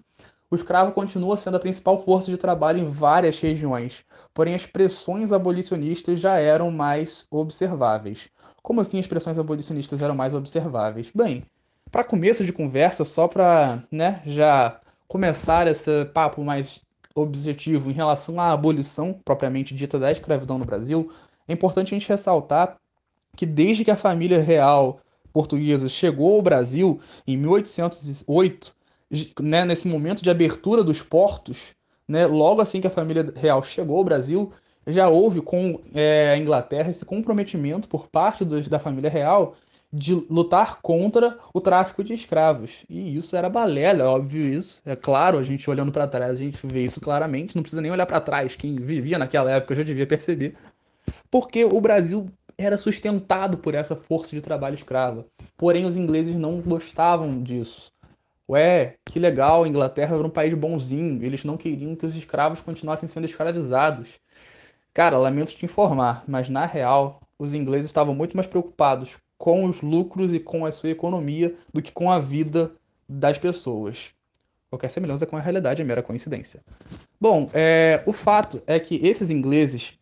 O 0.54 0.56
escravo 0.56 0.92
continua 0.92 1.37
sendo 1.37 1.56
a 1.56 1.61
principal 1.61 2.04
força 2.04 2.30
de 2.30 2.37
trabalho 2.37 2.78
em 2.78 2.84
várias 2.84 3.40
regiões, 3.40 4.04
porém 4.32 4.54
as 4.54 4.64
pressões 4.64 5.32
abolicionistas 5.32 6.20
já 6.20 6.38
eram 6.38 6.70
mais 6.70 7.26
observáveis. 7.28 8.28
Como 8.62 8.80
assim 8.80 9.00
as 9.00 9.06
pressões 9.08 9.37
abolicionistas 9.37 10.00
eram 10.00 10.14
mais 10.14 10.32
observáveis? 10.32 11.11
Bem, 11.12 11.42
para 11.90 12.04
começo 12.04 12.44
de 12.44 12.52
conversa, 12.52 13.04
só 13.04 13.26
para 13.26 13.82
né, 13.90 14.23
já 14.26 14.80
começar 15.08 15.66
esse 15.66 16.04
papo 16.14 16.44
mais 16.44 16.80
objetivo 17.16 17.90
em 17.90 17.94
relação 17.94 18.40
à 18.40 18.52
abolição 18.52 19.12
propriamente 19.25 19.75
dita 19.75 19.99
da 19.99 20.12
escravidão 20.12 20.56
no 20.56 20.64
Brasil, 20.64 21.11
é 21.49 21.52
importante 21.52 21.92
a 21.92 21.99
gente 21.99 22.08
ressaltar 22.08 22.76
que 23.34 23.44
desde 23.44 23.84
que 23.84 23.90
a 23.90 23.96
família 23.96 24.40
real 24.40 25.00
portuguesa 25.32 25.88
chegou 25.88 26.37
ao 26.37 26.42
Brasil 26.42 27.00
em 27.26 27.37
1808, 27.37 28.73
né, 29.40 29.64
nesse 29.64 29.88
momento 29.88 30.23
de 30.23 30.30
abertura 30.30 30.83
dos 30.83 31.02
portos, 31.02 31.73
né, 32.09 32.26
logo 32.26 32.61
assim 32.61 32.80
que 32.80 32.87
a 32.87 32.90
família 32.90 33.33
real 33.37 33.62
chegou 33.62 33.99
ao 33.99 34.04
Brasil, 34.04 34.52
já 34.87 35.09
houve 35.09 35.40
com 35.40 35.80
é, 35.94 36.33
a 36.33 36.37
Inglaterra 36.37 36.90
esse 36.90 37.04
comprometimento 37.04 37.88
por 37.88 38.09
parte 38.09 38.44
dos, 38.44 38.68
da 38.68 38.78
família 38.78 39.11
real 39.11 39.56
de 39.94 40.12
lutar 40.28 40.80
contra 40.83 41.38
o 41.54 41.61
tráfico 41.61 42.02
de 42.02 42.12
escravos. 42.12 42.85
E 42.90 43.16
isso 43.16 43.37
era 43.37 43.49
balela, 43.49 44.02
é 44.02 44.06
óbvio 44.06 44.44
isso. 44.44 44.83
É 44.85 44.97
claro, 44.97 45.38
a 45.38 45.42
gente 45.44 45.71
olhando 45.71 45.92
para 45.92 46.09
trás, 46.09 46.33
a 46.33 46.42
gente 46.42 46.66
vê 46.66 46.85
isso 46.85 47.00
claramente. 47.00 47.54
Não 47.54 47.62
precisa 47.62 47.80
nem 47.80 47.92
olhar 47.92 48.04
para 48.04 48.21
trás. 48.21 48.56
Quem 48.56 48.75
vivia 48.75 49.18
naquela 49.18 49.52
época 49.52 49.76
já 49.76 49.85
devia 49.85 50.06
perceber. 50.06 50.56
Porque 51.30 51.64
o 51.64 51.80
Brasil 51.80 52.26
era 52.59 52.76
sustentado 52.76 53.59
por 53.59 53.75
essa 53.75 53.94
força 53.94 54.35
de 54.35 54.42
trabalho 54.42 54.75
escrava. 54.75 55.25
Porém, 55.56 55.87
os 55.87 55.97
ingleses 55.97 56.35
não 56.35 56.61
gostavam 56.61 57.40
disso. 57.40 57.92
Ué, 58.48 58.96
que 59.04 59.18
legal, 59.18 59.64
a 59.64 59.68
Inglaterra 59.68 60.16
era 60.16 60.26
um 60.26 60.30
país 60.30 60.52
bonzinho, 60.52 61.24
eles 61.24 61.44
não 61.44 61.56
queriam 61.56 61.96
que 61.96 62.04
os 62.04 62.14
escravos 62.14 62.60
continuassem 62.60 63.08
sendo 63.08 63.24
escravizados. 63.24 64.20
Cara, 64.92 65.18
lamento 65.18 65.54
te 65.54 65.64
informar, 65.64 66.24
mas 66.28 66.48
na 66.48 66.66
real, 66.66 67.20
os 67.38 67.54
ingleses 67.54 67.86
estavam 67.86 68.14
muito 68.14 68.36
mais 68.36 68.46
preocupados 68.46 69.18
com 69.38 69.64
os 69.64 69.80
lucros 69.80 70.32
e 70.32 70.38
com 70.38 70.66
a 70.66 70.72
sua 70.72 70.90
economia 70.90 71.54
do 71.72 71.82
que 71.82 71.90
com 71.90 72.10
a 72.10 72.18
vida 72.18 72.72
das 73.08 73.38
pessoas. 73.38 74.12
Qualquer 74.70 74.88
semelhança 74.88 75.26
com 75.26 75.36
a 75.36 75.40
realidade 75.40 75.80
é 75.80 75.84
mera 75.84 76.02
coincidência. 76.02 76.60
Bom, 77.20 77.48
é, 77.54 78.02
o 78.06 78.12
fato 78.12 78.62
é 78.66 78.78
que 78.78 78.96
esses 79.06 79.30
ingleses 79.30 79.98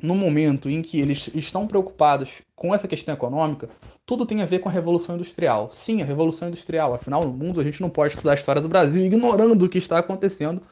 no 0.00 0.14
momento 0.14 0.68
em 0.68 0.82
que 0.82 1.00
eles 1.00 1.30
estão 1.34 1.66
preocupados 1.66 2.42
com 2.54 2.74
essa 2.74 2.86
questão 2.86 3.14
econômica, 3.14 3.68
tudo 4.06 4.24
tem 4.24 4.40
a 4.40 4.46
ver 4.46 4.60
com 4.60 4.68
a 4.68 4.72
Revolução 4.72 5.16
Industrial. 5.16 5.68
Sim, 5.72 6.00
a 6.00 6.04
Revolução 6.04 6.48
Industrial. 6.48 6.94
Afinal, 6.94 7.24
no 7.24 7.32
mundo 7.32 7.60
a 7.60 7.64
gente 7.64 7.80
não 7.80 7.90
pode 7.90 8.14
estudar 8.14 8.30
a 8.30 8.34
história 8.34 8.62
do 8.62 8.68
Brasil 8.68 9.04
ignorando 9.04 9.64
o 9.64 9.68
que 9.68 9.78
está 9.78 9.98
acontecendo 9.98 10.62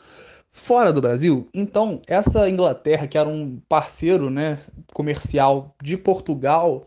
fora 0.52 0.92
do 0.92 1.00
Brasil. 1.00 1.48
Então, 1.52 2.00
essa 2.06 2.48
Inglaterra, 2.48 3.08
que 3.08 3.18
era 3.18 3.28
um 3.28 3.60
parceiro 3.68 4.30
né, 4.30 4.58
comercial 4.92 5.74
de 5.82 5.96
Portugal, 5.96 6.86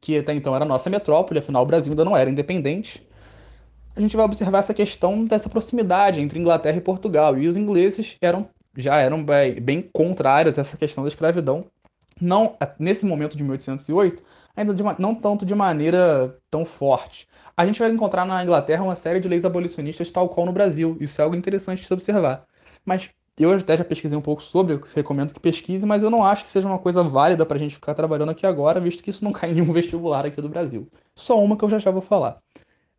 que 0.00 0.16
até 0.16 0.32
então 0.32 0.56
era 0.56 0.64
nossa 0.64 0.88
metrópole, 0.88 1.40
afinal 1.40 1.62
o 1.62 1.66
Brasil 1.66 1.92
ainda 1.92 2.06
não 2.06 2.16
era 2.16 2.30
independente, 2.30 3.06
a 3.94 4.00
gente 4.00 4.16
vai 4.16 4.24
observar 4.24 4.60
essa 4.60 4.72
questão 4.72 5.26
dessa 5.26 5.50
proximidade 5.50 6.22
entre 6.22 6.38
Inglaterra 6.38 6.78
e 6.78 6.80
Portugal. 6.80 7.36
E 7.38 7.46
os 7.46 7.56
ingleses 7.56 8.16
eram 8.22 8.48
já 8.74 8.98
eram 8.98 9.22
bem, 9.22 9.60
bem 9.60 9.82
contrários 9.92 10.58
a 10.58 10.62
essa 10.62 10.78
questão 10.78 11.04
da 11.04 11.08
escravidão. 11.08 11.66
Não, 12.18 12.56
nesse 12.78 13.04
momento 13.04 13.36
de 13.36 13.42
1808, 13.42 14.22
ainda 14.56 14.74
de, 14.74 14.82
não 14.98 15.14
tanto 15.14 15.44
de 15.44 15.54
maneira 15.54 16.38
tão 16.50 16.64
forte. 16.64 17.28
A 17.56 17.66
gente 17.66 17.78
vai 17.78 17.90
encontrar 17.90 18.24
na 18.24 18.42
Inglaterra 18.42 18.82
uma 18.82 18.96
série 18.96 19.20
de 19.20 19.28
leis 19.28 19.44
abolicionistas 19.44 20.10
tal 20.10 20.28
qual 20.28 20.46
no 20.46 20.52
Brasil. 20.52 20.96
Isso 21.00 21.20
é 21.20 21.24
algo 21.24 21.36
interessante 21.36 21.80
de 21.80 21.86
se 21.86 21.92
observar. 21.92 22.46
Mas 22.84 23.10
eu 23.38 23.52
até 23.52 23.76
já 23.76 23.84
pesquisei 23.84 24.16
um 24.16 24.22
pouco 24.22 24.42
sobre, 24.42 24.78
recomendo 24.94 25.32
que 25.32 25.40
pesquise, 25.40 25.86
mas 25.86 26.02
eu 26.02 26.10
não 26.10 26.24
acho 26.24 26.44
que 26.44 26.50
seja 26.50 26.68
uma 26.68 26.78
coisa 26.78 27.02
válida 27.02 27.46
para 27.46 27.56
a 27.56 27.60
gente 27.60 27.74
ficar 27.74 27.94
trabalhando 27.94 28.30
aqui 28.30 28.46
agora, 28.46 28.80
visto 28.80 29.02
que 29.02 29.10
isso 29.10 29.24
não 29.24 29.32
cai 29.32 29.50
em 29.50 29.54
nenhum 29.54 29.72
vestibular 29.72 30.26
aqui 30.26 30.40
do 30.40 30.48
Brasil. 30.48 30.88
Só 31.14 31.42
uma 31.42 31.56
que 31.56 31.64
eu 31.64 31.70
já 31.70 31.78
já 31.78 31.90
vou 31.90 32.02
falar. 32.02 32.40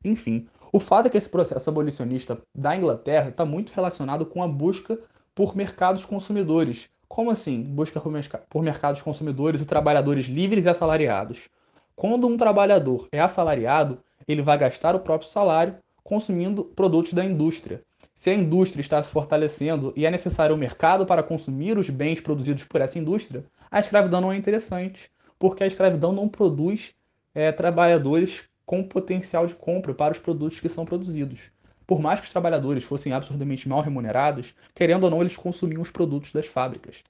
Enfim, 0.04 0.48
o 0.72 0.80
fato 0.80 1.06
é 1.08 1.10
que 1.10 1.18
esse 1.18 1.30
processo 1.30 1.70
abolicionista 1.70 2.42
da 2.54 2.76
Inglaterra 2.76 3.30
está 3.30 3.46
muito 3.46 3.72
relacionado 3.74 4.26
com 4.26 4.42
a 4.42 4.48
busca 4.48 5.00
por 5.36 5.56
mercados 5.56 6.06
consumidores. 6.06 6.90
Como 7.14 7.30
assim? 7.30 7.62
Busca 7.62 8.02
por 8.50 8.64
mercados 8.64 9.04
consumidores 9.04 9.62
e 9.62 9.68
trabalhadores 9.68 10.26
livres 10.26 10.66
e 10.66 10.70
assalariados. 10.70 11.48
Quando 11.96 12.26
um 12.26 12.36
trabalhador 12.36 13.08
é 13.12 13.20
assalariado, 13.20 14.00
ele 14.28 14.42
vai 14.42 14.58
gastar 14.58 14.96
o 14.96 15.00
próprio 15.00 15.30
salário 15.30 15.76
consumindo 16.04 16.64
produtos 16.64 17.14
da 17.14 17.24
indústria. 17.24 17.84
Se 18.16 18.32
a 18.32 18.34
indústria 18.34 18.82
está 18.82 19.00
se 19.04 19.12
fortalecendo 19.12 19.94
e 19.96 20.08
é 20.08 20.10
necessário 20.10 20.56
um 20.56 20.58
mercado 20.58 21.06
para 21.06 21.22
consumir 21.22 21.78
os 21.78 21.88
bens 21.88 22.20
produzidos 22.20 22.64
por 22.64 22.82
essa 22.82 22.98
indústria, 22.98 23.46
a 23.70 23.80
escravidão 23.80 24.20
não 24.20 24.32
é 24.32 24.36
interessante, 24.36 25.12
porque 25.38 25.64
a 25.64 25.68
escravidão 25.68 26.14
não 26.14 26.28
produz 26.28 26.96
é, 27.36 27.52
trabalhadores 27.52 28.46
com 28.66 28.82
potencial 28.82 29.46
de 29.46 29.54
compra 29.54 29.94
para 29.94 30.14
os 30.14 30.18
produtos 30.18 30.60
que 30.60 30.68
são 30.68 30.84
produzidos. 30.84 31.52
Por 31.94 32.02
mais 32.02 32.20
que 32.20 32.26
os 32.26 32.32
trabalhadores 32.32 32.84
fossem 32.84 33.14
absurdamente 33.14 33.70
mal 33.70 33.80
remunerados, 33.80 34.56
querendo 34.74 35.04
ou 35.04 35.12
não, 35.12 35.22
eles 35.22 35.38
consumiam 35.38 35.80
os 35.80 35.92
produtos 35.92 36.32
das 36.32 36.48
fábricas. 36.48 37.04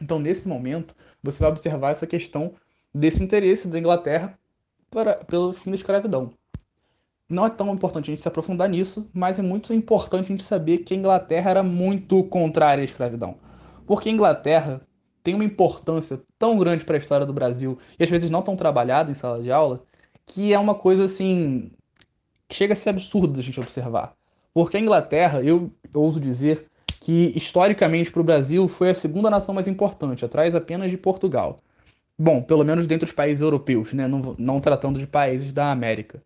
Então, 0.00 0.18
nesse 0.18 0.48
momento, 0.48 0.96
você 1.22 1.40
vai 1.40 1.50
observar 1.50 1.90
essa 1.90 2.06
questão 2.06 2.54
desse 2.94 3.22
interesse 3.22 3.68
da 3.68 3.78
Inglaterra 3.78 4.38
para, 4.90 5.16
pelo 5.16 5.52
fim 5.52 5.68
da 5.68 5.76
escravidão. 5.76 6.32
Não 7.28 7.44
é 7.44 7.50
tão 7.50 7.70
importante 7.74 8.06
a 8.06 8.12
gente 8.12 8.22
se 8.22 8.28
aprofundar 8.28 8.66
nisso, 8.66 9.10
mas 9.12 9.38
é 9.38 9.42
muito 9.42 9.74
importante 9.74 10.24
a 10.24 10.28
gente 10.28 10.42
saber 10.42 10.78
que 10.78 10.94
a 10.94 10.96
Inglaterra 10.96 11.50
era 11.50 11.62
muito 11.62 12.24
contrária 12.24 12.80
à 12.80 12.84
escravidão. 12.86 13.36
Porque 13.86 14.08
a 14.08 14.12
Inglaterra 14.12 14.80
tem 15.22 15.34
uma 15.34 15.44
importância 15.44 16.18
tão 16.38 16.58
grande 16.58 16.86
para 16.86 16.96
a 16.96 16.98
história 16.98 17.26
do 17.26 17.34
Brasil 17.34 17.78
e 17.98 18.04
às 18.04 18.08
vezes 18.08 18.30
não 18.30 18.40
tão 18.40 18.56
trabalhada 18.56 19.10
em 19.10 19.14
sala 19.14 19.42
de 19.42 19.52
aula, 19.52 19.84
que 20.24 20.50
é 20.50 20.58
uma 20.58 20.74
coisa 20.74 21.04
assim 21.04 21.70
que 22.48 22.56
chega 22.56 22.72
a 22.72 22.76
ser 22.76 22.88
absurdo 22.88 23.38
a 23.38 23.42
gente 23.42 23.60
observar. 23.60 24.18
Porque 24.52 24.76
a 24.76 24.80
Inglaterra, 24.80 25.42
eu, 25.42 25.70
ouso 25.94 26.20
dizer 26.20 26.66
que 27.00 27.32
historicamente 27.34 28.10
para 28.10 28.20
o 28.20 28.24
Brasil 28.24 28.68
foi 28.68 28.90
a 28.90 28.94
segunda 28.94 29.30
nação 29.30 29.54
mais 29.54 29.68
importante, 29.68 30.24
atrás 30.24 30.54
apenas 30.54 30.90
de 30.90 30.98
Portugal. 30.98 31.60
Bom, 32.18 32.42
pelo 32.42 32.64
menos 32.64 32.86
dentre 32.86 33.06
os 33.06 33.12
países 33.12 33.40
europeus, 33.40 33.92
né? 33.92 34.06
não, 34.06 34.34
não 34.38 34.60
tratando 34.60 34.98
de 34.98 35.06
países 35.06 35.52
da 35.52 35.70
América. 35.70 36.22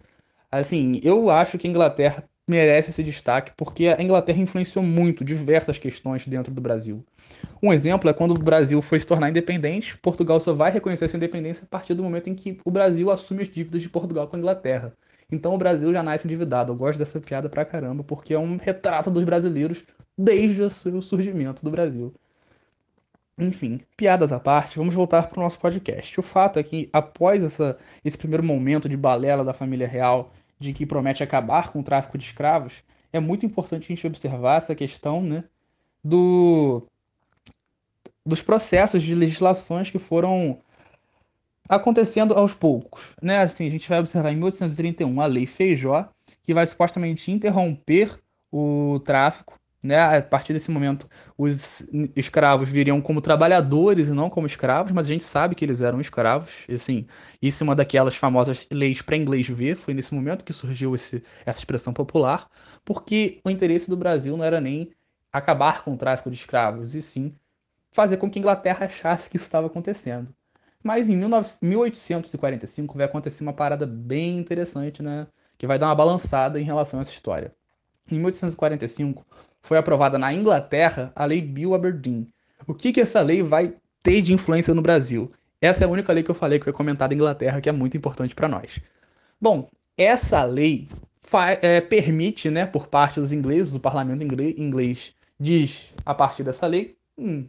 Assim, 0.51 1.01
eu 1.05 1.31
acho 1.31 1.59
que 1.59 1.67
a 1.67 1.71
Inglaterra 1.71 2.25
merece 2.47 2.91
esse 2.91 3.03
destaque 3.03 3.53
porque 3.57 3.89
a 3.89 4.03
Inglaterra 4.03 4.39
influenciou 4.39 4.85
muito 4.85 5.25
diversas 5.25 5.79
questões 5.79 6.27
dentro 6.27 6.53
do 6.53 6.61
Brasil. 6.61 7.05
Um 7.63 7.73
exemplo 7.73 8.11
é 8.11 8.13
quando 8.13 8.33
o 8.33 8.43
Brasil 8.43 8.81
foi 8.83 9.01
se 9.01 9.07
tornar 9.07 9.31
independente, 9.31 9.97
Portugal 9.99 10.41
só 10.41 10.53
vai 10.53 10.71
reconhecer 10.71 11.09
sua 11.09 11.17
independência 11.17 11.65
a 11.65 11.67
partir 11.67 11.95
do 11.95 12.03
momento 12.03 12.29
em 12.29 12.35
que 12.35 12.59
o 12.65 12.71
Brasil 12.71 13.11
assume 13.11 13.43
as 13.43 13.49
dívidas 13.49 13.81
de 13.81 13.89
Portugal 13.89 14.29
com 14.29 14.37
a 14.37 14.39
Inglaterra. 14.39 14.93
Então 15.31 15.55
o 15.55 15.59
Brasil 15.59 15.93
já 15.93 16.03
nasce 16.03 16.27
endividado. 16.27 16.73
Eu 16.73 16.77
gosto 16.77 16.99
dessa 16.99 17.21
piada 17.21 17.49
pra 17.49 17.65
caramba, 17.65 18.05
porque 18.05 18.35
é 18.35 18.39
um 18.39 18.57
retrato 18.57 19.11
dos 19.11 19.25
brasileiros 19.25 19.83
desde 20.17 20.63
o 20.63 20.71
seu 20.71 21.01
surgimento 21.03 21.65
do 21.65 21.71
Brasil. 21.71 22.15
Enfim, 23.37 23.81
piadas 23.97 24.31
à 24.31 24.39
parte, 24.39 24.79
vamos 24.79 24.95
voltar 24.95 25.29
para 25.29 25.41
o 25.41 25.43
nosso 25.43 25.59
podcast. 25.59 26.21
O 26.21 26.23
fato 26.23 26.59
é 26.59 26.63
que, 26.63 26.89
após 26.93 27.43
essa, 27.43 27.77
esse 28.05 28.17
primeiro 28.17 28.45
momento 28.45 28.89
de 28.89 28.97
balela 28.97 29.43
da 29.43 29.53
família 29.53 29.89
real, 29.89 30.33
de 30.59 30.73
que 30.73 30.87
promete 30.87 31.23
acabar 31.23 31.73
com 31.73 31.81
o 31.81 31.83
tráfico 31.83 32.17
de 32.17 32.25
escravos, 32.25 32.85
é 33.13 33.19
muito 33.19 33.45
importante 33.45 33.85
a 33.85 33.95
gente 33.95 34.07
observar 34.07 34.59
essa 34.59 34.75
questão 34.75 35.21
né, 35.21 35.45
do, 36.03 36.87
dos 38.25 38.41
processos 38.41 39.03
de 39.03 39.15
legislações 39.15 39.91
que 39.91 39.99
foram 39.99 40.61
acontecendo 41.69 42.35
aos 42.35 42.55
poucos. 42.55 43.15
Né? 43.23 43.39
Assim, 43.41 43.67
a 43.67 43.71
gente 43.71 43.89
vai 43.89 44.01
observar 44.01 44.31
em 44.31 44.37
1831 44.37 45.21
a 45.21 45.27
Lei 45.27 45.47
Feijó, 45.47 46.09
que 46.43 46.55
vai 46.55 46.67
supostamente 46.67 47.31
interromper 47.31 48.19
o 48.53 49.01
tráfico 49.01 49.59
né? 49.85 50.17
A 50.17 50.23
partir 50.23 50.55
desse 50.55 50.71
momento, 50.71 51.07
os 51.37 51.87
escravos 52.17 52.71
viriam 52.71 53.03
como 53.03 53.21
trabalhadores 53.21 54.09
e 54.09 54.13
não 54.13 54.31
como 54.31 54.47
escravos, 54.47 54.93
mas 54.93 55.05
a 55.05 55.09
gente 55.11 55.23
sabe 55.23 55.55
que 55.55 55.63
eles 55.63 55.83
eram 55.83 56.01
escravos. 56.01 56.65
E, 56.67 56.75
assim, 56.75 57.07
isso 57.41 57.63
é 57.63 57.65
uma 57.65 57.77
daquelas 57.77 58.17
famosas 58.17 58.67
leis 58.73 59.03
para 59.03 59.15
inglês 59.15 59.47
ver. 59.47 59.77
Foi 59.77 59.93
nesse 59.93 60.15
momento 60.15 60.43
que 60.43 60.55
surgiu 60.55 60.95
esse, 60.95 61.23
essa 61.45 61.59
expressão 61.59 61.93
popular, 61.93 62.49
porque 62.83 63.41
o 63.45 63.51
interesse 63.51 63.91
do 63.91 63.97
Brasil 63.97 64.35
não 64.35 64.45
era 64.45 64.59
nem 64.59 64.91
acabar 65.31 65.85
com 65.85 65.93
o 65.93 65.97
tráfico 65.99 66.31
de 66.31 66.37
escravos, 66.37 66.95
e 66.95 67.03
sim 67.03 67.35
fazer 67.93 68.17
com 68.17 68.31
que 68.31 68.39
a 68.39 68.41
Inglaterra 68.41 68.87
achasse 68.87 69.29
que 69.29 69.37
isso 69.37 69.45
estava 69.45 69.67
acontecendo. 69.67 70.35
Mas 70.85 71.09
em 71.09 71.17
1845 71.17 72.97
vai 72.97 73.07
acontecer 73.07 73.43
uma 73.43 73.55
parada 73.55 73.87
bem 73.87 74.39
interessante, 74.39 75.03
né? 75.03 75.27
Que 75.57 75.67
vai 75.67 75.79
dar 75.79 75.87
uma 75.87 75.95
balançada 75.95 76.61
em 76.61 76.65
relação 76.65 76.99
a 76.99 77.03
essa 77.03 77.11
história. 77.11 77.55
Em 78.11 78.17
1845, 78.17 79.25
foi 79.63 79.79
aprovada 79.79 80.19
na 80.19 80.31
Inglaterra 80.31 81.11
a 81.17 81.25
Lei 81.25 81.41
Bill 81.41 81.75
Aberdeen. 81.75 82.29
O 82.67 82.75
que, 82.75 82.93
que 82.93 83.01
essa 83.01 83.23
lei 83.23 83.43
vai 83.43 83.75
ter 84.03 84.21
de 84.21 84.35
influência 84.35 84.75
no 84.75 84.83
Brasil? 84.83 85.33
Essa 85.59 85.85
é 85.85 85.87
a 85.87 85.91
única 85.91 86.13
lei 86.13 86.23
que 86.23 86.31
eu 86.31 86.35
falei 86.35 86.59
que 86.59 86.65
foi 86.65 86.73
comentada 86.75 87.15
na 87.15 87.17
Inglaterra, 87.17 87.63
que 87.63 87.69
é 87.71 87.73
muito 87.73 87.97
importante 87.97 88.35
para 88.35 88.47
nós. 88.47 88.79
Bom, 89.41 89.71
essa 89.97 90.45
lei 90.45 90.87
é, 91.63 91.81
permite, 91.81 92.51
né, 92.51 92.67
por 92.67 92.89
parte 92.89 93.19
dos 93.19 93.33
ingleses, 93.33 93.75
o 93.75 93.81
parlamento 93.81 94.23
inglês 94.23 95.15
diz, 95.41 95.93
a 96.05 96.15
partir 96.15 96.43
dessa 96.43 96.67
lei, 96.67 96.95
hum, 97.17 97.49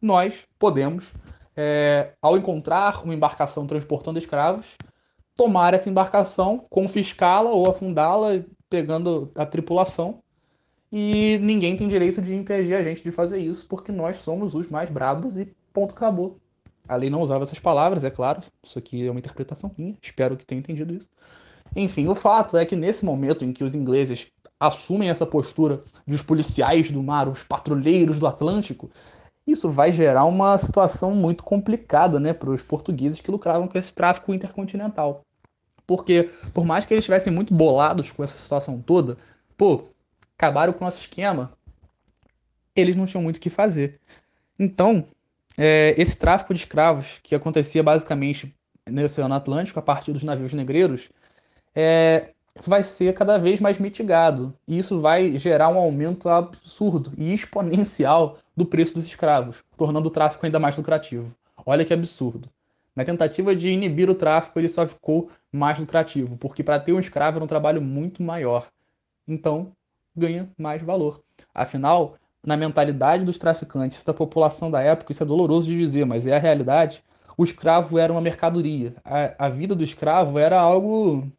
nós 0.00 0.46
podemos, 0.58 1.12
é, 1.56 2.12
ao 2.20 2.36
encontrar 2.36 3.02
uma 3.04 3.14
embarcação 3.14 3.66
transportando 3.66 4.18
escravos, 4.18 4.76
tomar 5.34 5.74
essa 5.74 5.88
embarcação, 5.88 6.64
confiscá-la 6.70 7.50
ou 7.50 7.68
afundá-la, 7.68 8.42
pegando 8.68 9.30
a 9.34 9.46
tripulação 9.46 10.20
e 10.90 11.38
ninguém 11.42 11.76
tem 11.76 11.88
direito 11.88 12.22
de 12.22 12.34
impedir 12.34 12.74
a 12.74 12.82
gente 12.82 13.02
de 13.02 13.10
fazer 13.10 13.38
isso, 13.38 13.66
porque 13.66 13.90
nós 13.90 14.16
somos 14.16 14.54
os 14.54 14.68
mais 14.68 14.88
brabos 14.88 15.36
e 15.36 15.52
ponto 15.72 15.94
acabou. 15.94 16.38
A 16.88 16.94
lei 16.94 17.10
não 17.10 17.20
usava 17.20 17.42
essas 17.42 17.58
palavras, 17.58 18.04
é 18.04 18.10
claro. 18.10 18.40
Isso 18.62 18.78
aqui 18.78 19.06
é 19.06 19.10
uma 19.10 19.18
interpretação 19.18 19.70
minha. 19.76 19.96
Espero 20.00 20.36
que 20.36 20.46
tenha 20.46 20.60
entendido 20.60 20.94
isso. 20.94 21.10
Enfim, 21.74 22.06
o 22.06 22.14
fato 22.14 22.56
é 22.56 22.64
que 22.64 22.76
nesse 22.76 23.04
momento 23.04 23.44
em 23.44 23.52
que 23.52 23.64
os 23.64 23.74
ingleses 23.74 24.28
assumem 24.58 25.10
essa 25.10 25.26
postura 25.26 25.82
de 26.06 26.14
os 26.14 26.22
policiais 26.22 26.90
do 26.90 27.02
mar, 27.02 27.28
os 27.28 27.42
patrulheiros 27.42 28.18
do 28.18 28.26
Atlântico, 28.26 28.88
isso 29.46 29.70
vai 29.70 29.92
gerar 29.92 30.24
uma 30.24 30.58
situação 30.58 31.14
muito 31.14 31.44
complicada 31.44 32.18
né, 32.18 32.32
para 32.32 32.50
os 32.50 32.62
portugueses 32.62 33.20
que 33.20 33.30
lucravam 33.30 33.68
com 33.68 33.78
esse 33.78 33.94
tráfico 33.94 34.34
intercontinental. 34.34 35.22
Porque, 35.86 36.30
por 36.52 36.64
mais 36.64 36.84
que 36.84 36.92
eles 36.92 37.02
estivessem 37.02 37.32
muito 37.32 37.54
bolados 37.54 38.10
com 38.10 38.24
essa 38.24 38.36
situação 38.36 38.82
toda, 38.82 39.16
pô, 39.56 39.84
acabaram 40.36 40.72
com 40.72 40.84
o 40.84 40.86
nosso 40.86 41.00
esquema, 41.00 41.52
eles 42.74 42.96
não 42.96 43.06
tinham 43.06 43.22
muito 43.22 43.36
o 43.36 43.40
que 43.40 43.48
fazer. 43.48 44.00
Então, 44.58 45.06
é, 45.56 45.94
esse 45.96 46.16
tráfico 46.16 46.52
de 46.52 46.60
escravos, 46.60 47.20
que 47.22 47.34
acontecia 47.34 47.82
basicamente 47.82 48.54
no 48.90 49.04
Oceano 49.04 49.34
Atlântico, 49.34 49.78
a 49.78 49.82
partir 49.82 50.12
dos 50.12 50.24
navios 50.24 50.52
negreiros, 50.52 51.08
é, 51.74 52.32
vai 52.64 52.82
ser 52.82 53.12
cada 53.14 53.38
vez 53.38 53.60
mais 53.60 53.78
mitigado. 53.78 54.54
E 54.66 54.78
isso 54.78 55.00
vai 55.00 55.36
gerar 55.36 55.68
um 55.68 55.78
aumento 55.78 56.28
absurdo 56.28 57.12
e 57.16 57.32
exponencial 57.32 58.38
do 58.56 58.64
preço 58.64 58.94
dos 58.94 59.06
escravos, 59.06 59.62
tornando 59.76 60.08
o 60.08 60.10
tráfico 60.10 60.44
ainda 60.46 60.58
mais 60.58 60.76
lucrativo. 60.76 61.34
Olha 61.64 61.84
que 61.84 61.92
absurdo. 61.92 62.48
Na 62.94 63.04
tentativa 63.04 63.54
de 63.54 63.68
inibir 63.68 64.08
o 64.08 64.14
tráfico, 64.14 64.58
ele 64.58 64.68
só 64.68 64.86
ficou 64.86 65.28
mais 65.52 65.78
lucrativo, 65.78 66.36
porque 66.38 66.62
para 66.62 66.80
ter 66.80 66.92
um 66.94 67.00
escravo 67.00 67.36
era 67.36 67.44
um 67.44 67.48
trabalho 67.48 67.82
muito 67.82 68.22
maior. 68.22 68.68
Então, 69.28 69.72
ganha 70.14 70.48
mais 70.58 70.82
valor. 70.82 71.22
Afinal, 71.54 72.16
na 72.42 72.56
mentalidade 72.56 73.24
dos 73.24 73.36
traficantes 73.36 74.02
da 74.02 74.14
população 74.14 74.70
da 74.70 74.80
época, 74.80 75.12
isso 75.12 75.22
é 75.22 75.26
doloroso 75.26 75.66
de 75.66 75.76
dizer, 75.76 76.06
mas 76.06 76.26
é 76.26 76.36
a 76.36 76.38
realidade. 76.38 77.04
O 77.36 77.44
escravo 77.44 77.98
era 77.98 78.10
uma 78.12 78.22
mercadoria. 78.22 78.94
A, 79.04 79.46
a 79.46 79.48
vida 79.50 79.74
do 79.74 79.84
escravo 79.84 80.38
era 80.38 80.58
algo 80.58 81.30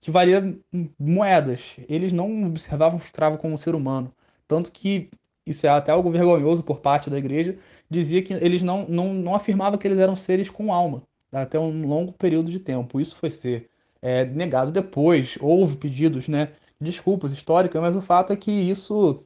que 0.00 0.10
valia 0.10 0.56
moedas. 0.98 1.76
Eles 1.88 2.12
não 2.12 2.46
observavam 2.46 2.98
o 2.98 3.02
escravo 3.02 3.38
como 3.38 3.54
um 3.54 3.58
ser 3.58 3.74
humano. 3.74 4.12
Tanto 4.48 4.72
que, 4.72 5.10
isso 5.46 5.66
é 5.66 5.70
até 5.70 5.92
algo 5.92 6.10
vergonhoso 6.10 6.62
por 6.62 6.80
parte 6.80 7.10
da 7.10 7.18
igreja, 7.18 7.56
dizia 7.88 8.22
que 8.22 8.32
eles 8.34 8.62
não, 8.62 8.86
não, 8.88 9.12
não 9.14 9.34
afirmavam 9.34 9.78
que 9.78 9.86
eles 9.86 9.98
eram 9.98 10.16
seres 10.16 10.50
com 10.50 10.72
alma, 10.72 11.02
até 11.32 11.58
um 11.58 11.86
longo 11.86 12.12
período 12.12 12.50
de 12.50 12.58
tempo. 12.58 13.00
Isso 13.00 13.16
foi 13.16 13.30
ser 13.30 13.68
é, 14.02 14.24
negado 14.24 14.72
depois. 14.72 15.36
Houve 15.40 15.76
pedidos 15.76 16.28
né, 16.28 16.52
desculpas 16.80 17.32
históricas, 17.32 17.80
mas 17.80 17.94
o 17.96 18.00
fato 18.00 18.32
é 18.32 18.36
que 18.36 18.50
isso 18.50 19.24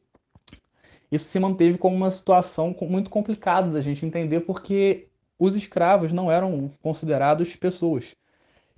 isso 1.13 1.27
se 1.27 1.39
manteve 1.39 1.79
como 1.79 1.95
uma 1.95 2.11
situação 2.11 2.75
muito 2.83 3.09
complicada 3.09 3.71
da 3.71 3.81
gente 3.81 4.05
entender 4.05 4.41
porque 4.41 5.07
os 5.39 5.55
escravos 5.55 6.13
não 6.13 6.31
eram 6.31 6.71
considerados 6.83 7.55
pessoas. 7.55 8.17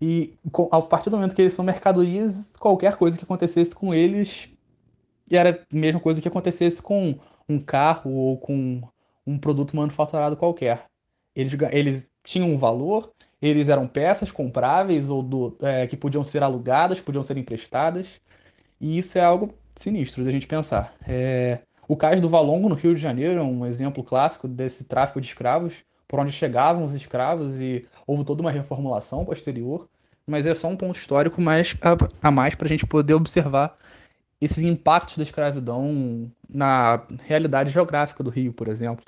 E 0.01 0.35
a 0.71 0.83
partir 0.83 1.09
do 1.09 1.17
momento 1.17 1.35
que 1.35 1.43
eles 1.43 1.55
são 1.55 1.65
mercadorias, 1.65 2.55
qualquer 2.57 2.97
coisa 2.97 3.17
que 3.17 3.25
acontecesse 3.25 3.75
com 3.75 3.95
eles 3.95 4.51
era 5.31 5.51
a 5.51 5.77
mesma 5.77 6.01
coisa 6.01 6.21
que 6.21 6.29
acontecesse 6.29 6.83
com 6.83 7.19
um 7.49 7.59
carro 7.59 8.13
ou 8.13 8.39
com 8.39 8.83
um 9.27 9.39
produto 9.39 9.75
manufaturado 9.75 10.37
qualquer. 10.37 10.85
Eles, 11.35 11.53
eles 11.73 12.11
tinham 12.23 12.51
um 12.51 12.59
valor, 12.59 13.13
eles 13.41 13.69
eram 13.69 13.87
peças 13.87 14.31
compráveis 14.31 15.11
ou 15.11 15.23
do, 15.23 15.57
é, 15.61 15.87
que 15.87 15.97
podiam 15.97 16.23
ser 16.23 16.43
alugadas, 16.43 17.01
podiam 17.01 17.23
ser 17.23 17.37
emprestadas. 17.37 18.21
E 18.81 18.99
isso 18.99 19.19
é 19.19 19.23
algo 19.23 19.55
sinistro 19.75 20.23
de 20.23 20.29
a 20.29 20.33
gente 20.33 20.47
pensar. 20.47 20.95
É, 21.07 21.61
o 21.89 21.97
cais 21.97 22.21
do 22.21 22.29
Valongo, 22.29 22.69
no 22.69 22.75
Rio 22.75 22.95
de 22.95 23.01
Janeiro, 23.01 23.41
é 23.41 23.43
um 23.43 23.65
exemplo 23.67 24.03
clássico 24.03 24.49
desse 24.49 24.85
tráfico 24.85 25.21
de 25.21 25.27
escravos, 25.27 25.85
por 26.09 26.21
onde 26.21 26.33
chegavam 26.33 26.85
os 26.85 26.95
escravos 26.95 27.61
e 27.61 27.87
houve 28.07 28.25
toda 28.25 28.43
uma 28.43 28.51
reformulação 28.51 29.25
posterior. 29.25 29.89
Mas 30.27 30.47
é 30.47 30.55
só 30.55 30.69
um 30.69 30.77
ponto 30.77 30.97
histórico 30.97 31.41
mais 31.41 31.77
a, 31.81 32.29
a 32.29 32.31
mais 32.31 32.55
para 32.55 32.67
a 32.67 32.69
gente 32.69 32.87
poder 32.87 33.15
observar 33.15 33.77
esses 34.41 34.63
impactos 34.63 35.17
da 35.17 35.23
escravidão 35.23 36.31
na 36.49 37.03
realidade 37.25 37.71
geográfica 37.71 38.23
do 38.23 38.31
Rio, 38.31 38.53
por 38.53 38.69
exemplo. 38.69 39.05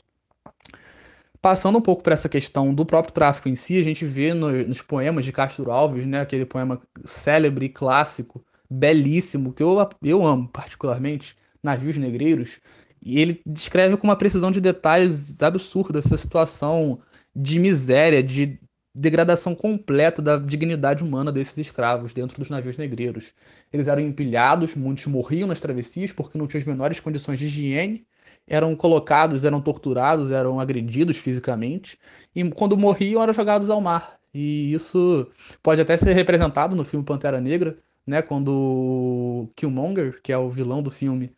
Passando 1.40 1.78
um 1.78 1.82
pouco 1.82 2.02
para 2.02 2.14
essa 2.14 2.28
questão 2.28 2.74
do 2.74 2.84
próprio 2.84 3.12
tráfico 3.12 3.48
em 3.48 3.54
si, 3.54 3.78
a 3.78 3.84
gente 3.84 4.04
vê 4.04 4.34
no, 4.34 4.50
nos 4.66 4.82
poemas 4.82 5.24
de 5.24 5.32
Castro 5.32 5.70
Alves, 5.70 6.06
né, 6.06 6.20
aquele 6.20 6.44
poema 6.44 6.80
célebre 7.04 7.68
clássico, 7.68 8.44
belíssimo, 8.68 9.52
que 9.52 9.62
eu, 9.62 9.76
eu 10.02 10.26
amo 10.26 10.48
particularmente, 10.48 11.37
Navios 11.62 11.96
Negreiros, 11.96 12.58
e 13.00 13.20
ele 13.20 13.40
descreve 13.46 13.96
com 13.96 14.06
uma 14.06 14.16
precisão 14.16 14.50
de 14.50 14.61
detalhes 14.61 15.40
absurda 15.42 16.00
essa 16.00 16.16
situação 16.16 17.00
de 17.34 17.58
miséria, 17.58 18.22
de 18.22 18.58
degradação 18.98 19.54
completa 19.54 20.20
da 20.20 20.37
dignidade 20.37 21.04
humana 21.04 21.30
desses 21.30 21.56
escravos 21.58 22.12
dentro 22.12 22.38
dos 22.38 22.50
navios 22.50 22.76
negreiros. 22.76 23.32
Eles 23.72 23.87
eram 23.87 24.02
empilhados, 24.02 24.74
muitos 24.74 25.06
morriam 25.06 25.46
nas 25.46 25.61
travessias 25.61 26.12
porque 26.12 26.37
não 26.37 26.46
tinham 26.48 26.61
as 26.61 26.66
menores 26.66 26.98
condições 26.98 27.38
de 27.38 27.46
higiene, 27.46 28.06
eram 28.46 28.74
colocados, 28.74 29.44
eram 29.44 29.61
torturados, 29.61 30.30
eram 30.30 30.58
agredidos 30.58 31.18
fisicamente, 31.18 31.98
e 32.34 32.48
quando 32.50 32.76
morriam 32.76 33.22
eram 33.22 33.32
jogados 33.32 33.70
ao 33.70 33.80
mar. 33.80 34.18
E 34.34 34.72
isso 34.72 35.30
pode 35.62 35.80
até 35.80 35.96
ser 35.96 36.12
representado 36.12 36.74
no 36.74 36.84
filme 36.84 37.04
Pantera 37.04 37.40
Negra, 37.40 37.78
né, 38.06 38.22
quando 38.22 39.48
Killmonger, 39.54 40.20
que 40.22 40.32
é 40.32 40.38
o 40.38 40.50
vilão 40.50 40.82
do 40.82 40.90
filme, 40.90 41.32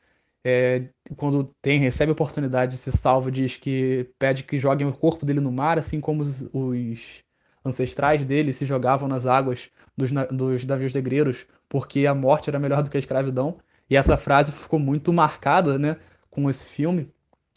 é, 0.45 0.89
quando 1.17 1.45
tem 1.61 1.79
recebe 1.79 2.11
a 2.11 2.13
oportunidade 2.15 2.73
de 2.73 2.79
ser 2.79 2.93
salvo, 2.93 3.31
diz 3.31 3.57
que 3.57 4.09
pede 4.19 4.45
que 4.45 4.59
joguem 4.59 4.87
o 4.87 4.93
corpo 4.93 5.27
dele 5.27 5.41
no 5.41 5.53
mar, 5.53 5.79
assim 5.79 6.01
como 6.01 6.23
os, 6.23 6.49
os 6.53 7.23
ancestrais 7.65 8.25
dele 8.25 8.53
se 8.53 8.65
jogavam 8.65 9.09
nas 9.09 9.27
águas 9.27 9.71
dos, 9.97 10.11
dos 10.31 10.65
navios 10.65 10.95
negreiros, 10.95 11.47
porque 11.69 12.07
a 12.07 12.15
morte 12.15 12.51
era 12.51 12.59
melhor 12.59 12.83
do 12.83 12.91
que 12.91 12.97
a 12.97 13.01
escravidão. 13.01 13.59
E 13.89 13.97
essa 13.97 14.17
frase 14.17 14.53
ficou 14.53 14.79
muito 14.79 15.13
marcada, 15.13 15.79
né, 15.79 15.97
com 16.31 16.49
esse 16.49 16.67
filme. 16.67 17.09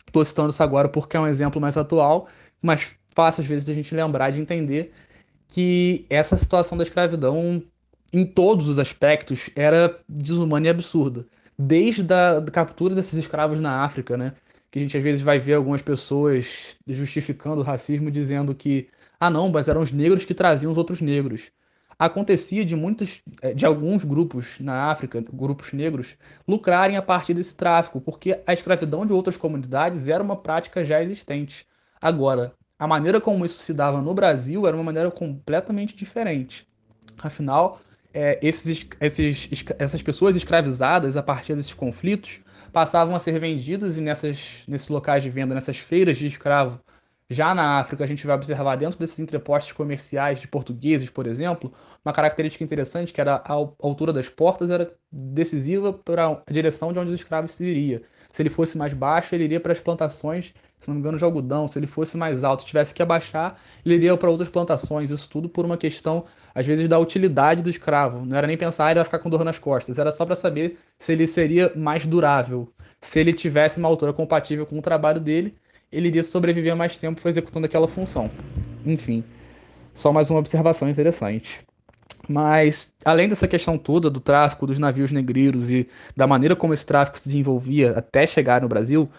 Estou 0.05 0.25
citando 0.25 0.49
isso 0.49 0.63
agora 0.63 0.89
porque 0.89 1.15
é 1.15 1.19
um 1.19 1.27
exemplo 1.27 1.61
mais 1.61 1.77
atual, 1.77 2.27
mas 2.61 2.95
fácil 3.15 3.41
às 3.41 3.47
vezes 3.47 3.69
a 3.69 3.73
gente 3.73 3.95
lembrar 3.95 4.31
de 4.31 4.41
entender 4.41 4.91
que 5.47 6.05
essa 6.09 6.35
situação 6.35 6.77
da 6.77 6.83
escravidão, 6.83 7.63
em 8.11 8.25
todos 8.25 8.67
os 8.67 8.79
aspectos, 8.79 9.49
era 9.55 9.99
desumana 10.09 10.67
e 10.67 10.69
absurda. 10.69 11.25
Desde 11.57 12.11
a 12.11 12.43
captura 12.51 12.95
desses 12.95 13.13
escravos 13.13 13.61
na 13.61 13.83
África, 13.83 14.17
né? 14.17 14.33
Que 14.71 14.79
a 14.79 14.81
gente 14.81 14.97
às 14.97 15.03
vezes 15.03 15.21
vai 15.21 15.37
ver 15.37 15.53
algumas 15.53 15.83
pessoas 15.83 16.77
justificando 16.87 17.61
o 17.61 17.63
racismo, 17.63 18.09
dizendo 18.09 18.55
que, 18.55 18.89
ah 19.25 19.29
não, 19.29 19.49
mas 19.49 19.67
eram 19.67 19.81
os 19.81 19.91
negros 19.91 20.25
que 20.25 20.33
traziam 20.33 20.71
os 20.71 20.77
outros 20.77 21.01
negros 21.01 21.51
acontecia 21.97 22.65
de 22.65 22.75
muitos, 22.75 23.21
eh, 23.41 23.53
de 23.53 23.65
alguns 23.65 24.03
grupos 24.03 24.59
na 24.59 24.91
África, 24.91 25.23
grupos 25.31 25.73
negros, 25.73 26.15
lucrarem 26.47 26.97
a 26.97 27.01
partir 27.01 27.33
desse 27.33 27.55
tráfico, 27.55 28.01
porque 28.01 28.41
a 28.45 28.53
escravidão 28.53 29.05
de 29.05 29.13
outras 29.13 29.37
comunidades 29.37 30.07
era 30.07 30.23
uma 30.23 30.35
prática 30.35 30.83
já 30.83 31.01
existente. 31.01 31.65
Agora, 32.01 32.53
a 32.77 32.87
maneira 32.87 33.21
como 33.21 33.45
isso 33.45 33.61
se 33.61 33.73
dava 33.73 34.01
no 34.01 34.13
Brasil 34.13 34.67
era 34.67 34.75
uma 34.75 34.83
maneira 34.83 35.09
completamente 35.11 35.95
diferente. 35.95 36.67
Afinal, 37.17 37.79
é, 38.13 38.39
esses, 38.41 38.85
esses, 38.99 39.49
essas 39.79 40.01
pessoas 40.01 40.35
escravizadas 40.35 41.15
a 41.15 41.23
partir 41.23 41.55
desses 41.55 41.73
conflitos 41.73 42.41
passavam 42.71 43.15
a 43.15 43.19
ser 43.19 43.39
vendidas 43.39 43.97
e 43.97 44.01
nessas, 44.01 44.63
nesses 44.67 44.89
locais 44.89 45.23
de 45.23 45.29
venda, 45.29 45.53
nessas 45.53 45.77
feiras 45.77 46.17
de 46.17 46.27
escravo, 46.27 46.79
já 47.33 47.53
na 47.53 47.79
África, 47.79 48.03
a 48.03 48.07
gente 48.07 48.25
vai 48.25 48.35
observar 48.35 48.75
dentro 48.75 48.99
desses 48.99 49.19
entrepostos 49.19 49.73
comerciais 49.73 50.39
de 50.39 50.47
portugueses, 50.47 51.09
por 51.09 51.27
exemplo, 51.27 51.73
uma 52.03 52.13
característica 52.13 52.63
interessante 52.63 53.11
que 53.11 53.19
era 53.19 53.35
a 53.35 53.53
altura 53.53 54.13
das 54.13 54.29
portas 54.29 54.69
era 54.69 54.93
decisiva 55.11 55.93
para 55.93 56.27
a 56.27 56.51
direção 56.51 56.93
de 56.93 56.99
onde 56.99 57.09
os 57.09 57.15
escravos 57.15 57.51
se 57.51 57.63
iria. 57.63 58.01
Se 58.31 58.41
ele 58.41 58.49
fosse 58.49 58.77
mais 58.77 58.93
baixo, 58.93 59.35
ele 59.35 59.43
iria 59.43 59.59
para 59.59 59.71
as 59.71 59.79
plantações, 59.79 60.53
se 60.79 60.87
não 60.87 60.95
me 60.95 61.01
engano, 61.01 61.19
de 61.19 61.23
algodão. 61.23 61.67
Se 61.67 61.77
ele 61.77 61.85
fosse 61.85 62.17
mais 62.17 62.43
alto, 62.43 62.65
tivesse 62.65 62.91
que 62.91 63.01
abaixar, 63.03 63.59
ele 63.85 63.93
iria 63.93 64.17
para 64.17 64.29
outras 64.29 64.49
plantações. 64.49 65.11
Isso 65.11 65.29
tudo 65.29 65.47
por 65.47 65.63
uma 65.65 65.77
questão, 65.77 66.25
às 66.55 66.65
vezes, 66.65 66.87
da 66.87 66.97
utilidade 66.97 67.61
do 67.61 67.69
escravo. 67.69 68.25
Não 68.25 68.35
era 68.35 68.47
nem 68.47 68.57
pensar, 68.57 68.87
ah, 68.87 68.91
ele 68.91 68.95
vai 68.95 69.05
ficar 69.05 69.19
com 69.19 69.29
dor 69.29 69.45
nas 69.45 69.59
costas. 69.59 69.99
Era 69.99 70.11
só 70.11 70.25
para 70.25 70.35
saber 70.35 70.79
se 70.97 71.11
ele 71.11 71.27
seria 71.27 71.71
mais 71.75 72.07
durável, 72.07 72.73
se 72.99 73.19
ele 73.19 73.33
tivesse 73.33 73.77
uma 73.77 73.87
altura 73.87 74.11
compatível 74.11 74.65
com 74.65 74.79
o 74.79 74.81
trabalho 74.81 75.19
dele 75.19 75.55
ele 75.93 76.07
iria 76.07 76.23
sobreviver 76.23 76.75
mais 76.75 76.97
tempo 76.97 77.25
executando 77.27 77.67
aquela 77.67 77.87
função. 77.87 78.29
Enfim, 78.85 79.23
só 79.93 80.11
mais 80.11 80.29
uma 80.29 80.39
observação 80.39 80.89
interessante. 80.89 81.61
Mas, 82.27 82.93
além 83.05 83.29
dessa 83.29 83.47
questão 83.47 83.77
toda 83.77 84.09
do 84.09 84.19
tráfico 84.19 84.65
dos 84.65 84.79
navios 84.79 85.11
negreiros 85.11 85.69
e 85.69 85.87
da 86.15 86.25
maneira 86.25 86.55
como 86.55 86.73
esse 86.73 86.85
tráfico 86.85 87.19
se 87.19 87.29
desenvolvia 87.29 87.91
até 87.97 88.25
chegar 88.25 88.61
no 88.61 88.67
Brasil, 88.67 89.09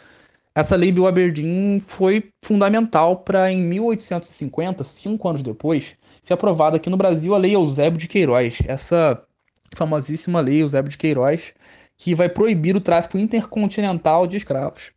essa 0.54 0.74
lei 0.74 0.90
Bill 0.90 1.06
Aberdeen 1.06 1.80
foi 1.80 2.30
fundamental 2.42 3.18
para, 3.18 3.52
em 3.52 3.62
1850, 3.62 4.82
cinco 4.84 5.28
anos 5.28 5.42
depois, 5.42 5.96
ser 6.20 6.34
aprovada 6.34 6.76
aqui 6.76 6.88
no 6.88 6.96
Brasil 6.96 7.34
a 7.34 7.38
Lei 7.38 7.54
Eusébio 7.54 7.98
de 7.98 8.08
Queiroz. 8.08 8.58
Essa 8.66 9.22
famosíssima 9.76 10.40
Lei 10.40 10.62
Eusébio 10.62 10.90
de 10.90 10.98
Queiroz, 10.98 11.52
que 11.96 12.14
vai 12.14 12.28
proibir 12.28 12.74
o 12.74 12.80
tráfico 12.80 13.18
intercontinental 13.18 14.26
de 14.26 14.36
escravos 14.38 14.93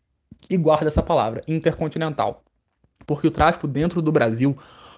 e 0.50 0.58
guarda 0.58 0.88
essa 0.88 1.04
palavra, 1.04 1.44
intercontinental. 1.48 2.44
Porque 3.06 3.28
o 3.28 3.32
tráfico 3.32 3.68
dentro 3.68 4.02
do 4.02 4.12
Brasil 4.12 4.58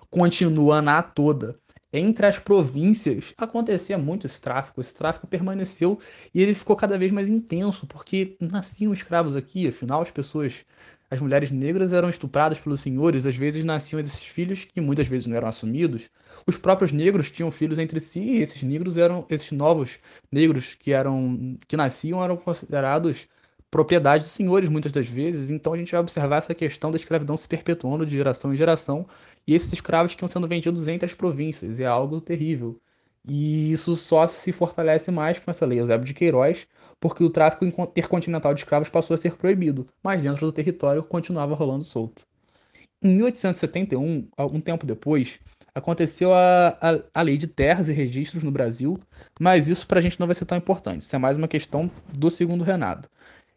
continua 0.09 0.81
na 0.81 1.01
toda. 1.01 1.59
Entre 1.91 2.27
as 2.27 2.37
províncias 2.37 3.33
acontecia 3.35 3.97
muito 3.97 4.27
esse 4.27 4.39
tráfico, 4.39 4.79
esse 4.79 4.93
tráfico 4.93 5.25
permaneceu 5.25 5.97
e 6.33 6.39
ele 6.39 6.53
ficou 6.53 6.75
cada 6.75 6.99
vez 6.99 7.11
mais 7.11 7.27
intenso, 7.29 7.87
porque 7.87 8.37
nasciam 8.39 8.93
escravos 8.93 9.35
aqui, 9.35 9.67
afinal 9.67 10.03
as 10.03 10.11
pessoas, 10.11 10.63
as 11.09 11.19
mulheres 11.19 11.49
negras 11.49 11.91
eram 11.91 12.07
estupradas 12.07 12.59
pelos 12.59 12.81
senhores, 12.81 13.25
às 13.25 13.35
vezes 13.35 13.65
nasciam 13.65 13.99
esses 13.99 14.23
filhos 14.23 14.65
que 14.65 14.79
muitas 14.79 15.07
vezes 15.07 15.25
não 15.25 15.35
eram 15.35 15.47
assumidos. 15.47 16.11
Os 16.45 16.57
próprios 16.57 16.91
negros 16.91 17.31
tinham 17.31 17.49
filhos 17.49 17.79
entre 17.79 17.99
si 17.99 18.19
e 18.19 18.41
esses 18.43 18.61
negros 18.61 18.95
eram 18.95 19.25
esses 19.27 19.51
novos 19.51 19.97
negros 20.31 20.75
que 20.75 20.91
eram 20.91 21.57
que 21.67 21.75
nasciam 21.75 22.23
eram 22.23 22.37
considerados 22.37 23.27
propriedade 23.71 24.23
dos 24.23 24.33
senhores 24.33 24.69
muitas 24.69 24.91
das 24.91 25.07
vezes, 25.07 25.49
então 25.49 25.73
a 25.73 25.77
gente 25.77 25.91
vai 25.91 26.01
observar 26.01 26.37
essa 26.37 26.55
questão 26.55 26.91
da 26.91 26.97
escravidão 26.97 27.37
se 27.37 27.47
perpetuando 27.47 28.05
de 28.05 28.15
geração 28.15 28.53
em 28.53 28.57
geração 28.57 29.05
e 29.47 29.53
esses 29.53 29.73
escravos 29.73 30.15
que 30.15 30.23
iam 30.23 30.27
sendo 30.27 30.47
vendidos 30.47 30.87
entre 30.87 31.05
as 31.05 31.13
províncias, 31.13 31.79
é 31.79 31.85
algo 31.85 32.19
terrível. 32.19 32.79
E 33.27 33.71
isso 33.71 33.95
só 33.95 34.25
se 34.27 34.51
fortalece 34.51 35.11
mais 35.11 35.37
com 35.37 35.51
essa 35.51 35.65
lei 35.65 35.79
Eusébio 35.79 36.05
de 36.05 36.13
Queiroz, 36.13 36.67
porque 36.99 37.23
o 37.23 37.29
tráfico 37.29 37.65
intercontinental 37.65 38.53
de 38.53 38.61
escravos 38.61 38.89
passou 38.89 39.13
a 39.13 39.17
ser 39.17 39.35
proibido, 39.35 39.87
mas 40.03 40.23
dentro 40.23 40.45
do 40.45 40.51
território 40.51 41.03
continuava 41.03 41.55
rolando 41.55 41.83
solto. 41.83 42.25
Em 43.01 43.15
1871, 43.15 44.27
algum 44.35 44.59
tempo 44.59 44.85
depois, 44.85 45.39
aconteceu 45.73 46.33
a, 46.33 46.77
a, 46.81 46.99
a, 47.13 47.21
lei 47.21 47.37
de 47.37 47.47
terras 47.47 47.87
e 47.87 47.93
registros 47.93 48.43
no 48.43 48.51
Brasil, 48.51 48.99
mas 49.39 49.67
isso 49.69 49.87
para 49.87 49.99
a 49.99 50.01
gente 50.01 50.19
não 50.19 50.27
vai 50.27 50.35
ser 50.35 50.45
tão 50.45 50.57
importante. 50.57 51.03
Isso 51.03 51.15
é 51.15 51.19
mais 51.19 51.37
uma 51.37 51.47
questão 51.47 51.89
do 52.17 52.29
segundo 52.29 52.63
Renato. 52.63 53.09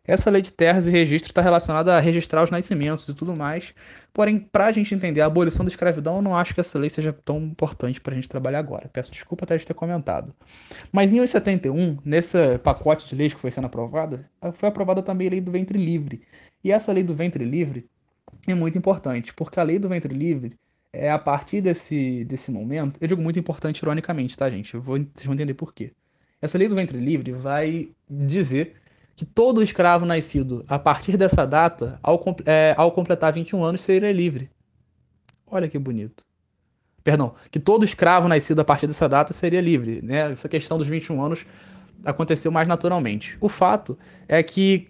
Essa 0.04 0.30
lei 0.30 0.42
de 0.42 0.52
terras 0.52 0.88
e 0.88 0.90
registros 0.90 1.30
está 1.30 1.40
relacionada 1.40 1.96
a 1.96 2.00
registrar 2.00 2.42
os 2.42 2.50
nascimentos 2.50 3.08
e 3.08 3.14
tudo 3.14 3.36
mais. 3.36 3.72
Porém, 4.12 4.36
para 4.38 4.66
a 4.66 4.72
gente 4.72 4.92
entender 4.92 5.20
a 5.20 5.26
abolição 5.26 5.64
da 5.64 5.68
escravidão, 5.68 6.16
eu 6.16 6.22
não 6.22 6.36
acho 6.36 6.52
que 6.52 6.60
essa 6.60 6.76
lei 6.76 6.90
seja 6.90 7.12
tão 7.12 7.38
importante 7.38 8.00
para 8.00 8.12
a 8.12 8.16
gente 8.16 8.28
trabalhar 8.28 8.58
agora. 8.58 8.90
Peço 8.92 9.12
desculpa 9.12 9.44
até 9.44 9.56
de 9.56 9.64
ter 9.64 9.74
comentado. 9.74 10.34
Mas 10.90 11.12
em 11.12 11.14
1971, 11.14 11.98
nesse 12.04 12.58
pacote 12.58 13.08
de 13.08 13.14
leis 13.14 13.32
que 13.32 13.38
foi 13.38 13.52
sendo 13.52 13.66
aprovada, 13.66 14.28
foi 14.54 14.68
aprovada 14.68 15.02
também 15.02 15.28
a 15.28 15.30
lei 15.30 15.40
do 15.40 15.52
ventre 15.52 15.78
livre. 15.78 16.22
E 16.64 16.72
essa 16.72 16.92
lei 16.92 17.04
do 17.04 17.14
ventre 17.14 17.44
livre 17.44 17.88
é 18.48 18.54
muito 18.54 18.76
importante, 18.76 19.32
porque 19.32 19.60
a 19.60 19.62
lei 19.62 19.78
do 19.78 19.88
ventre 19.88 20.12
livre 20.12 20.58
é 20.92 21.12
a 21.12 21.18
partir 21.18 21.60
desse, 21.60 22.24
desse 22.24 22.50
momento. 22.50 22.98
Eu 23.00 23.06
digo 23.06 23.22
muito 23.22 23.38
importante 23.38 23.78
ironicamente, 23.78 24.36
tá, 24.36 24.50
gente? 24.50 24.74
Eu 24.74 24.82
vou, 24.82 24.98
vocês 24.98 25.26
vão 25.26 25.34
entender 25.34 25.54
por 25.54 25.72
quê. 25.72 25.92
Essa 26.40 26.58
lei 26.58 26.66
do 26.66 26.74
ventre 26.74 26.98
livre 26.98 27.30
vai 27.30 27.90
dizer 28.10 28.81
que 29.14 29.24
todo 29.24 29.62
escravo 29.62 30.04
nascido 30.04 30.64
a 30.68 30.78
partir 30.78 31.16
dessa 31.16 31.46
data, 31.46 31.98
ao, 32.02 32.22
é, 32.46 32.74
ao 32.76 32.92
completar 32.92 33.32
21 33.32 33.62
anos, 33.62 33.80
seria 33.80 34.12
livre. 34.12 34.50
Olha 35.46 35.68
que 35.68 35.78
bonito. 35.78 36.24
Perdão, 37.04 37.34
que 37.50 37.58
todo 37.58 37.84
escravo 37.84 38.28
nascido 38.28 38.60
a 38.60 38.64
partir 38.64 38.86
dessa 38.86 39.08
data 39.08 39.32
seria 39.32 39.60
livre. 39.60 40.00
Né? 40.02 40.30
Essa 40.30 40.48
questão 40.48 40.78
dos 40.78 40.86
21 40.86 41.22
anos 41.22 41.44
aconteceu 42.04 42.50
mais 42.50 42.68
naturalmente. 42.68 43.36
O 43.40 43.48
fato 43.48 43.98
é 44.28 44.42
que 44.42 44.88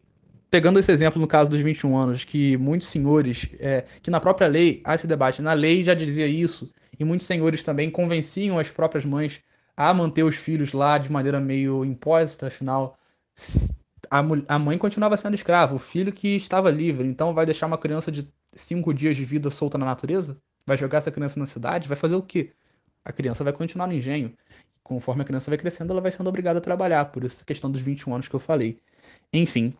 pegando 0.50 0.78
esse 0.78 0.92
exemplo 0.92 1.18
no 1.18 1.26
caso 1.26 1.50
dos 1.50 1.60
21 1.60 1.96
anos, 1.96 2.24
que 2.24 2.58
muitos 2.58 2.88
senhores, 2.88 3.48
é, 3.58 3.86
que 4.02 4.10
na 4.10 4.20
própria 4.20 4.46
lei 4.46 4.82
há 4.84 4.94
esse 4.94 5.06
debate, 5.06 5.40
na 5.40 5.54
lei 5.54 5.82
já 5.82 5.94
dizia 5.94 6.26
isso, 6.26 6.70
e 7.00 7.04
muitos 7.04 7.26
senhores 7.26 7.62
também 7.62 7.90
convenciam 7.90 8.58
as 8.58 8.70
próprias 8.70 9.06
mães 9.06 9.40
a 9.74 9.94
manter 9.94 10.22
os 10.22 10.36
filhos 10.36 10.74
lá 10.74 10.98
de 10.98 11.10
maneira 11.10 11.40
meio 11.40 11.86
impósita, 11.86 12.48
afinal, 12.48 12.98
a, 14.12 14.54
a 14.54 14.58
mãe 14.58 14.76
continuava 14.76 15.16
sendo 15.16 15.34
escrava, 15.34 15.74
o 15.74 15.78
filho 15.78 16.12
que 16.12 16.36
estava 16.36 16.70
livre, 16.70 17.08
então 17.08 17.32
vai 17.32 17.46
deixar 17.46 17.66
uma 17.66 17.78
criança 17.78 18.12
de 18.12 18.28
cinco 18.52 18.92
dias 18.92 19.16
de 19.16 19.24
vida 19.24 19.50
solta 19.50 19.78
na 19.78 19.86
natureza? 19.86 20.36
Vai 20.66 20.76
jogar 20.76 20.98
essa 20.98 21.10
criança 21.10 21.40
na 21.40 21.46
cidade? 21.46 21.88
Vai 21.88 21.96
fazer 21.96 22.14
o 22.14 22.22
quê? 22.22 22.52
A 23.02 23.10
criança 23.10 23.42
vai 23.42 23.54
continuar 23.54 23.86
no 23.86 23.94
engenho. 23.94 24.34
Conforme 24.82 25.22
a 25.22 25.24
criança 25.24 25.50
vai 25.50 25.56
crescendo, 25.56 25.92
ela 25.92 26.02
vai 26.02 26.10
sendo 26.12 26.28
obrigada 26.28 26.58
a 26.58 26.62
trabalhar, 26.62 27.06
por 27.06 27.24
isso 27.24 27.42
a 27.42 27.46
questão 27.46 27.70
dos 27.70 27.80
21 27.80 28.12
anos 28.14 28.28
que 28.28 28.36
eu 28.36 28.40
falei. 28.40 28.78
Enfim, 29.32 29.74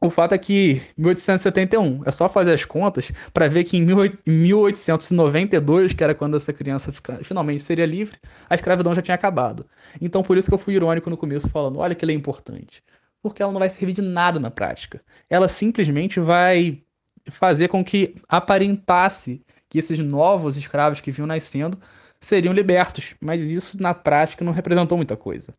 o 0.00 0.10
fato 0.10 0.34
é 0.34 0.38
que 0.38 0.82
1871, 0.96 2.02
é 2.04 2.10
só 2.10 2.28
fazer 2.28 2.54
as 2.54 2.64
contas 2.64 3.12
para 3.32 3.46
ver 3.46 3.62
que 3.62 3.76
em 3.76 3.86
1892, 4.26 5.92
que 5.94 6.02
era 6.02 6.16
quando 6.16 6.36
essa 6.36 6.52
criança 6.52 6.92
fica, 6.92 7.22
finalmente 7.22 7.62
seria 7.62 7.86
livre, 7.86 8.18
a 8.50 8.56
escravidão 8.56 8.92
já 8.92 9.02
tinha 9.02 9.14
acabado. 9.14 9.64
Então 10.00 10.22
por 10.24 10.36
isso 10.36 10.48
que 10.48 10.54
eu 10.54 10.58
fui 10.58 10.74
irônico 10.74 11.08
no 11.08 11.16
começo 11.16 11.48
falando, 11.48 11.78
olha 11.78 11.94
que 11.94 12.04
lei 12.04 12.16
importante. 12.16 12.82
Porque 13.22 13.42
ela 13.42 13.52
não 13.52 13.58
vai 13.58 13.68
servir 13.68 13.92
de 13.92 14.02
nada 14.02 14.38
na 14.38 14.50
prática. 14.50 15.02
Ela 15.28 15.48
simplesmente 15.48 16.20
vai 16.20 16.82
fazer 17.30 17.68
com 17.68 17.84
que 17.84 18.14
aparentasse 18.28 19.44
que 19.68 19.78
esses 19.78 19.98
novos 19.98 20.56
escravos 20.56 21.00
que 21.00 21.10
vinham 21.10 21.26
nascendo 21.26 21.78
seriam 22.20 22.52
libertos, 22.52 23.14
mas 23.20 23.42
isso 23.42 23.80
na 23.80 23.94
prática 23.94 24.44
não 24.44 24.52
representou 24.52 24.96
muita 24.96 25.16
coisa. 25.16 25.54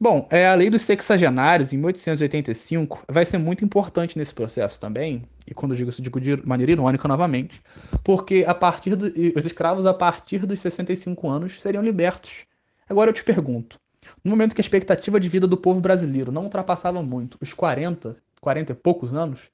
Bom, 0.00 0.26
é, 0.30 0.46
a 0.46 0.54
lei 0.54 0.68
dos 0.68 0.82
sexagenários, 0.82 1.72
em 1.72 1.76
1885, 1.76 3.04
vai 3.08 3.24
ser 3.24 3.38
muito 3.38 3.64
importante 3.64 4.18
nesse 4.18 4.34
processo 4.34 4.78
também, 4.80 5.22
e 5.46 5.54
quando 5.54 5.72
eu 5.72 5.76
digo 5.76 5.90
isso, 5.90 6.02
digo 6.02 6.20
de 6.20 6.36
maneira 6.46 6.72
irônica 6.72 7.06
novamente, 7.06 7.62
porque 8.02 8.44
a 8.46 8.54
partir 8.54 8.96
do, 8.96 9.06
os 9.36 9.46
escravos, 9.46 9.86
a 9.86 9.94
partir 9.94 10.44
dos 10.46 10.60
65 10.60 11.28
anos, 11.28 11.60
seriam 11.60 11.82
libertos. 11.82 12.44
Agora 12.88 13.10
eu 13.10 13.14
te 13.14 13.22
pergunto, 13.22 13.78
no 14.24 14.30
momento 14.30 14.54
que 14.54 14.60
a 14.60 14.64
expectativa 14.64 15.20
de 15.20 15.28
vida 15.28 15.46
do 15.46 15.56
povo 15.56 15.80
brasileiro 15.80 16.32
não 16.32 16.44
ultrapassava 16.44 17.02
muito 17.02 17.36
os 17.40 17.52
40, 17.52 18.16
40 18.40 18.72
e 18.72 18.74
poucos 18.74 19.12
anos, 19.12 19.50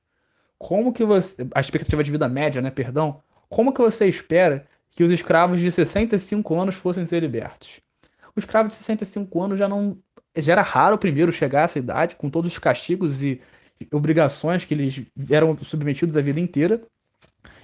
como 0.58 0.92
que 0.92 1.04
você. 1.04 1.48
A 1.54 1.60
expectativa 1.60 2.04
de 2.04 2.10
vida 2.10 2.28
média, 2.28 2.60
né? 2.60 2.70
Perdão. 2.70 3.22
Como 3.48 3.72
que 3.72 3.80
você 3.80 4.06
espera 4.06 4.66
que 4.90 5.02
os 5.02 5.10
escravos 5.10 5.58
de 5.58 5.72
65 5.72 6.60
anos 6.60 6.76
fossem 6.76 7.04
ser 7.04 7.20
libertos? 7.20 7.80
O 8.36 8.38
escravo 8.38 8.68
de 8.68 8.74
65 8.74 9.42
anos 9.42 9.58
já 9.58 9.66
não 9.66 9.98
já 10.36 10.52
era 10.52 10.62
raro 10.62 10.98
primeiro 10.98 11.32
chegar 11.32 11.62
a 11.62 11.64
essa 11.64 11.78
idade, 11.78 12.14
com 12.14 12.30
todos 12.30 12.52
os 12.52 12.58
castigos 12.58 13.22
e 13.22 13.40
obrigações 13.90 14.64
que 14.64 14.74
eles 14.74 15.02
eram 15.28 15.56
submetidos 15.58 16.16
a 16.16 16.20
vida 16.20 16.38
inteira. 16.38 16.82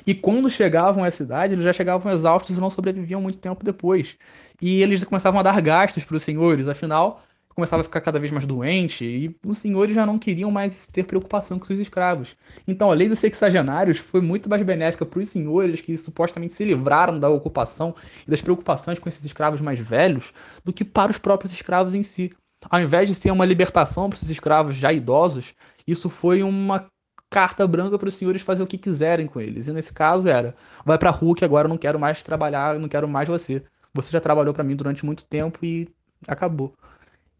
E 0.06 0.14
quando 0.14 0.48
chegavam 0.48 1.04
a 1.04 1.08
essa 1.08 1.22
idade, 1.22 1.54
eles 1.54 1.64
já 1.64 1.72
chegavam 1.72 2.12
exaustos 2.12 2.56
e 2.56 2.60
não 2.60 2.70
sobreviviam 2.70 3.20
muito 3.20 3.38
tempo 3.38 3.64
depois. 3.64 4.16
E 4.62 4.80
eles 4.82 5.02
começavam 5.04 5.40
a 5.40 5.42
dar 5.42 5.60
gastos 5.60 6.04
para 6.04 6.16
os 6.16 6.22
senhores, 6.22 6.68
afinal, 6.68 7.22
começava 7.56 7.80
a 7.80 7.84
ficar 7.84 8.02
cada 8.02 8.18
vez 8.18 8.30
mais 8.30 8.44
doente 8.44 9.04
e 9.04 9.34
os 9.44 9.56
senhores 9.58 9.94
já 9.94 10.04
não 10.04 10.18
queriam 10.18 10.50
mais 10.50 10.86
ter 10.86 11.04
preocupação 11.04 11.58
com 11.58 11.64
seus 11.64 11.78
escravos. 11.78 12.36
Então 12.68 12.90
a 12.90 12.94
lei 12.94 13.08
dos 13.08 13.18
sexagenários 13.18 13.96
foi 13.96 14.20
muito 14.20 14.48
mais 14.48 14.62
benéfica 14.62 15.06
para 15.06 15.20
os 15.20 15.28
senhores 15.30 15.80
que 15.80 15.96
supostamente 15.96 16.52
se 16.52 16.64
livraram 16.64 17.18
da 17.18 17.30
ocupação 17.30 17.94
e 18.26 18.30
das 18.30 18.42
preocupações 18.42 18.98
com 18.98 19.08
esses 19.08 19.24
escravos 19.24 19.62
mais 19.62 19.80
velhos 19.80 20.34
do 20.62 20.72
que 20.72 20.84
para 20.84 21.10
os 21.10 21.18
próprios 21.18 21.50
escravos 21.50 21.94
em 21.94 22.02
si. 22.02 22.30
Ao 22.68 22.80
invés 22.80 23.08
de 23.08 23.14
ser 23.14 23.30
uma 23.30 23.46
libertação 23.46 24.10
para 24.10 24.16
os 24.16 24.30
escravos 24.30 24.76
já 24.76 24.92
idosos, 24.92 25.54
isso 25.86 26.10
foi 26.10 26.42
uma 26.42 26.86
carta 27.30 27.66
branca 27.66 27.98
para 27.98 28.08
os 28.08 28.14
senhores 28.14 28.42
fazer 28.42 28.62
o 28.62 28.66
que 28.66 28.78
quiserem 28.78 29.26
com 29.26 29.40
eles. 29.40 29.68
E 29.68 29.72
nesse 29.72 29.92
caso 29.92 30.28
era: 30.28 30.54
vai 30.84 30.98
para 30.98 31.12
que 31.36 31.44
agora 31.44 31.66
eu 31.66 31.70
não 31.70 31.78
quero 31.78 31.98
mais 31.98 32.22
trabalhar, 32.22 32.78
não 32.78 32.88
quero 32.88 33.08
mais 33.08 33.28
você. 33.28 33.62
Você 33.94 34.12
já 34.12 34.20
trabalhou 34.20 34.52
para 34.52 34.64
mim 34.64 34.76
durante 34.76 35.04
muito 35.04 35.24
tempo 35.24 35.64
e 35.64 35.88
acabou. 36.28 36.74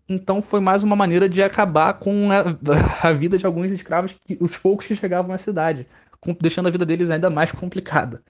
Então 0.08 0.40
foi 0.40 0.60
mais 0.60 0.82
uma 0.82 0.94
maneira 0.94 1.28
de 1.28 1.42
acabar 1.42 1.94
com 1.94 2.28
a, 2.30 2.56
a 3.08 3.12
vida 3.12 3.36
de 3.36 3.44
alguns 3.44 3.70
escravos, 3.70 4.14
que, 4.24 4.38
os 4.40 4.56
poucos 4.56 4.86
que 4.86 4.94
chegavam 4.94 5.34
à 5.34 5.38
cidade, 5.38 5.86
com, 6.20 6.32
deixando 6.40 6.68
a 6.68 6.70
vida 6.70 6.86
deles 6.86 7.10
ainda 7.10 7.28
mais 7.28 7.50
complicada. 7.52 8.22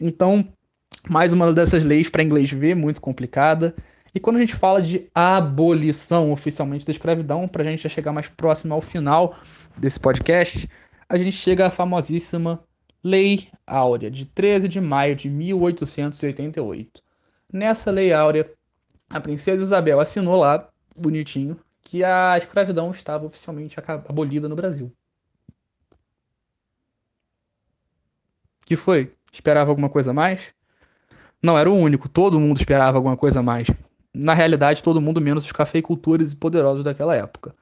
Então, 0.00 0.46
mais 1.08 1.32
uma 1.32 1.52
dessas 1.52 1.82
leis 1.82 2.10
para 2.10 2.22
inglês 2.22 2.50
ver, 2.50 2.74
muito 2.74 3.00
complicada. 3.00 3.74
E 4.14 4.20
quando 4.20 4.36
a 4.36 4.40
gente 4.40 4.54
fala 4.54 4.80
de 4.80 5.08
abolição 5.14 6.30
oficialmente 6.32 6.86
da 6.86 6.92
escravidão, 6.92 7.48
para 7.48 7.62
a 7.62 7.66
gente 7.66 7.82
já 7.82 7.88
chegar 7.88 8.12
mais 8.12 8.28
próximo 8.28 8.74
ao 8.74 8.80
final 8.80 9.36
desse 9.76 9.98
podcast, 9.98 10.68
a 11.08 11.16
gente 11.16 11.32
chega 11.32 11.66
à 11.66 11.70
famosíssima 11.70 12.62
Lei 13.02 13.48
Áurea, 13.66 14.10
de 14.10 14.24
13 14.24 14.68
de 14.68 14.80
maio 14.80 15.14
de 15.14 15.28
1888. 15.28 17.02
Nessa 17.52 17.90
Lei 17.90 18.12
Áurea, 18.12 18.50
a 19.08 19.20
princesa 19.20 19.62
Isabel 19.62 20.00
assinou 20.00 20.36
lá, 20.36 20.68
bonitinho, 20.96 21.58
que 21.82 22.02
a 22.02 22.36
escravidão 22.38 22.90
estava 22.90 23.26
oficialmente 23.26 23.78
abolida 23.78 24.48
no 24.48 24.56
Brasil. 24.56 24.92
Que 28.64 28.76
foi? 28.76 29.14
Esperava 29.30 29.70
alguma 29.70 29.90
coisa 29.90 30.12
mais? 30.12 30.54
Não 31.42 31.58
era 31.58 31.70
o 31.70 31.76
único, 31.76 32.08
todo 32.08 32.40
mundo 32.40 32.56
esperava 32.56 32.96
alguma 32.96 33.16
coisa 33.16 33.42
mais 33.42 33.68
na 34.14 34.32
realidade, 34.32 34.82
todo 34.82 35.00
mundo 35.00 35.20
menos 35.20 35.44
os 35.44 35.50
cafeicultores 35.50 36.30
e 36.30 36.36
poderosos 36.36 36.84
daquela 36.84 37.16
época. 37.16 37.54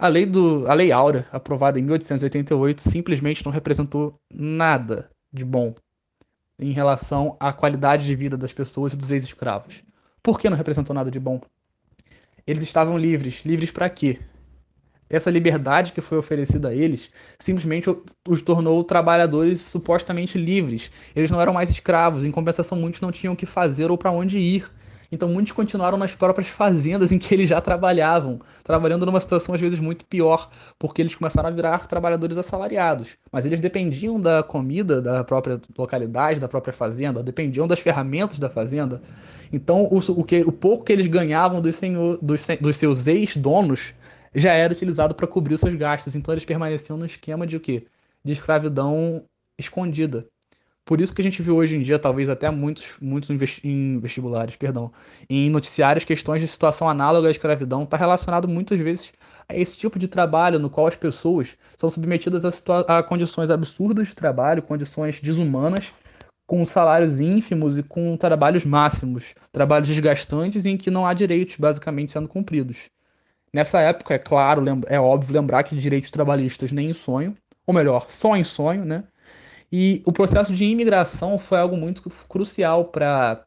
A 0.00 0.06
lei, 0.06 0.24
do, 0.24 0.64
a 0.70 0.74
lei 0.74 0.92
Áurea, 0.92 1.26
aprovada 1.32 1.76
em 1.76 1.82
1888, 1.82 2.80
simplesmente 2.80 3.44
não 3.44 3.50
representou 3.50 4.14
nada 4.32 5.10
de 5.32 5.44
bom 5.44 5.74
em 6.56 6.70
relação 6.70 7.36
à 7.40 7.52
qualidade 7.52 8.06
de 8.06 8.14
vida 8.14 8.36
das 8.36 8.52
pessoas 8.52 8.92
e 8.92 8.96
dos 8.96 9.10
ex-escravos. 9.10 9.82
Por 10.22 10.38
que 10.38 10.48
não 10.48 10.56
representou 10.56 10.94
nada 10.94 11.10
de 11.10 11.18
bom? 11.18 11.40
Eles 12.46 12.62
estavam 12.62 12.96
livres. 12.96 13.44
Livres 13.44 13.72
para 13.72 13.90
quê? 13.90 14.20
Essa 15.10 15.30
liberdade 15.30 15.92
que 15.92 16.00
foi 16.00 16.18
oferecida 16.18 16.68
a 16.68 16.74
eles 16.74 17.10
simplesmente 17.38 17.88
os 18.28 18.40
tornou 18.40 18.84
trabalhadores 18.84 19.60
supostamente 19.62 20.38
livres. 20.38 20.92
Eles 21.16 21.30
não 21.30 21.40
eram 21.40 21.54
mais 21.54 21.70
escravos, 21.70 22.24
em 22.24 22.30
compensação, 22.30 22.78
muitos 22.78 23.00
não 23.00 23.10
tinham 23.10 23.34
o 23.34 23.36
que 23.36 23.46
fazer 23.46 23.90
ou 23.90 23.98
para 23.98 24.12
onde 24.12 24.38
ir. 24.38 24.70
Então 25.10 25.28
muitos 25.28 25.52
continuaram 25.52 25.96
nas 25.96 26.14
próprias 26.14 26.48
fazendas 26.48 27.10
em 27.10 27.18
que 27.18 27.34
eles 27.34 27.48
já 27.48 27.60
trabalhavam, 27.60 28.40
trabalhando 28.62 29.06
numa 29.06 29.20
situação 29.20 29.54
às 29.54 29.60
vezes 29.60 29.80
muito 29.80 30.04
pior, 30.04 30.50
porque 30.78 31.00
eles 31.00 31.14
começaram 31.14 31.48
a 31.48 31.52
virar 31.52 31.86
trabalhadores 31.86 32.36
assalariados. 32.36 33.16
Mas 33.32 33.46
eles 33.46 33.58
dependiam 33.58 34.20
da 34.20 34.42
comida 34.42 35.00
da 35.00 35.24
própria 35.24 35.60
localidade, 35.76 36.40
da 36.40 36.48
própria 36.48 36.72
fazenda, 36.72 37.22
dependiam 37.22 37.66
das 37.66 37.80
ferramentas 37.80 38.38
da 38.38 38.50
fazenda. 38.50 39.00
Então 39.52 39.84
o, 39.84 39.98
o, 39.98 40.24
que, 40.24 40.42
o 40.42 40.52
pouco 40.52 40.84
que 40.84 40.92
eles 40.92 41.06
ganhavam 41.06 41.60
dos, 41.62 41.76
senhor, 41.76 42.18
dos, 42.20 42.46
dos 42.60 42.76
seus 42.76 43.06
ex-donos 43.06 43.94
já 44.34 44.52
era 44.52 44.72
utilizado 44.72 45.14
para 45.14 45.26
cobrir 45.26 45.54
os 45.54 45.60
seus 45.60 45.74
gastos. 45.74 46.14
Então 46.14 46.34
eles 46.34 46.44
permaneciam 46.44 46.98
no 46.98 47.06
esquema 47.06 47.46
de 47.46 47.56
o 47.56 47.60
quê? 47.60 47.86
De 48.22 48.32
escravidão 48.32 49.24
escondida. 49.58 50.26
Por 50.88 51.02
isso 51.02 51.14
que 51.14 51.20
a 51.20 51.24
gente 51.24 51.42
viu 51.42 51.54
hoje 51.54 51.76
em 51.76 51.82
dia, 51.82 51.98
talvez 51.98 52.30
até 52.30 52.50
muitos, 52.50 52.94
muitos 52.98 53.28
em 53.62 53.98
vestibulares, 53.98 54.56
perdão, 54.56 54.90
em 55.28 55.50
noticiários, 55.50 56.02
questões 56.02 56.40
de 56.40 56.48
situação 56.48 56.88
análoga 56.88 57.28
à 57.28 57.30
escravidão, 57.30 57.82
está 57.82 57.94
relacionado 57.98 58.48
muitas 58.48 58.80
vezes 58.80 59.12
a 59.46 59.54
esse 59.54 59.76
tipo 59.76 59.98
de 59.98 60.08
trabalho 60.08 60.58
no 60.58 60.70
qual 60.70 60.86
as 60.86 60.96
pessoas 60.96 61.58
são 61.76 61.90
submetidas 61.90 62.42
a, 62.46 62.96
a 62.96 63.02
condições 63.02 63.50
absurdas 63.50 64.08
de 64.08 64.14
trabalho, 64.14 64.62
condições 64.62 65.20
desumanas, 65.20 65.92
com 66.46 66.64
salários 66.64 67.20
ínfimos 67.20 67.76
e 67.76 67.82
com 67.82 68.16
trabalhos 68.16 68.64
máximos, 68.64 69.34
trabalhos 69.52 69.88
desgastantes 69.88 70.64
em 70.64 70.78
que 70.78 70.90
não 70.90 71.06
há 71.06 71.12
direitos 71.12 71.56
basicamente 71.56 72.12
sendo 72.12 72.28
cumpridos. 72.28 72.88
Nessa 73.52 73.78
época, 73.78 74.14
é 74.14 74.18
claro, 74.18 74.64
é 74.86 74.98
óbvio 74.98 75.34
lembrar 75.34 75.64
que 75.64 75.76
direitos 75.76 76.10
trabalhistas 76.10 76.72
nem 76.72 76.88
em 76.88 76.94
sonho, 76.94 77.34
ou 77.66 77.74
melhor, 77.74 78.06
só 78.08 78.34
em 78.34 78.44
sonho, 78.44 78.86
né? 78.86 79.04
E 79.70 80.02
o 80.06 80.12
processo 80.12 80.52
de 80.54 80.64
imigração 80.64 81.38
foi 81.38 81.58
algo 81.58 81.76
muito 81.76 82.08
crucial 82.28 82.86
para 82.86 83.46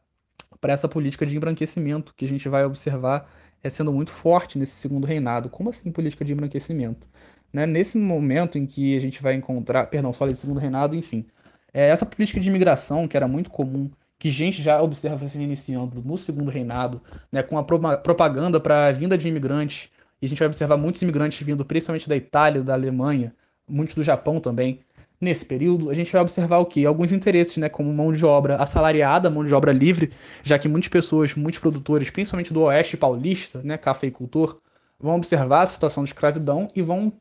essa 0.62 0.88
política 0.88 1.26
de 1.26 1.36
embranquecimento 1.36 2.14
que 2.14 2.24
a 2.24 2.28
gente 2.28 2.48
vai 2.48 2.64
observar 2.64 3.28
é 3.62 3.70
sendo 3.70 3.92
muito 3.92 4.10
forte 4.10 4.58
nesse 4.58 4.72
segundo 4.72 5.06
reinado. 5.06 5.48
Como 5.48 5.70
assim 5.70 5.92
política 5.92 6.24
de 6.24 6.32
embranquecimento? 6.32 7.06
Né? 7.52 7.66
Nesse 7.66 7.96
momento 7.96 8.58
em 8.58 8.66
que 8.66 8.96
a 8.96 9.00
gente 9.00 9.22
vai 9.22 9.34
encontrar, 9.34 9.86
perdão, 9.86 10.12
falei 10.12 10.32
de 10.32 10.40
segundo 10.40 10.58
reinado, 10.58 10.96
enfim, 10.96 11.26
é, 11.72 11.88
essa 11.88 12.06
política 12.06 12.40
de 12.40 12.48
imigração 12.48 13.06
que 13.06 13.16
era 13.16 13.28
muito 13.28 13.50
comum, 13.50 13.90
que 14.18 14.30
gente 14.30 14.62
já 14.62 14.80
observa 14.80 15.26
se 15.26 15.40
iniciando 15.40 16.02
no 16.04 16.16
segundo 16.16 16.50
reinado, 16.50 17.00
né, 17.30 17.42
com 17.42 17.58
a 17.58 17.64
propaganda 17.64 18.60
para 18.60 18.86
a 18.86 18.92
vinda 18.92 19.18
de 19.18 19.28
imigrantes, 19.28 19.90
e 20.20 20.26
a 20.26 20.28
gente 20.28 20.38
vai 20.38 20.46
observar 20.46 20.76
muitos 20.76 21.02
imigrantes 21.02 21.44
vindo 21.44 21.64
principalmente 21.64 22.08
da 22.08 22.16
Itália, 22.16 22.62
da 22.62 22.74
Alemanha, 22.74 23.34
muitos 23.68 23.94
do 23.94 24.04
Japão 24.04 24.40
também, 24.40 24.80
Nesse 25.22 25.46
período, 25.46 25.88
a 25.88 25.94
gente 25.94 26.10
vai 26.10 26.20
observar 26.20 26.58
o 26.58 26.66
quê? 26.66 26.84
Alguns 26.84 27.12
interesses, 27.12 27.56
né, 27.56 27.68
como 27.68 27.94
mão 27.94 28.12
de 28.12 28.24
obra 28.26 28.56
assalariada, 28.56 29.30
mão 29.30 29.44
de 29.44 29.54
obra 29.54 29.70
livre, 29.70 30.10
já 30.42 30.58
que 30.58 30.68
muitas 30.68 30.88
pessoas, 30.88 31.36
muitos 31.36 31.60
produtores, 31.60 32.10
principalmente 32.10 32.52
do 32.52 32.62
oeste 32.62 32.96
paulista, 32.96 33.62
né, 33.62 33.78
cafeicultor, 33.78 34.60
vão 34.98 35.14
observar 35.14 35.62
a 35.62 35.66
situação 35.66 36.02
de 36.02 36.10
escravidão 36.10 36.68
e 36.74 36.82
vão 36.82 37.12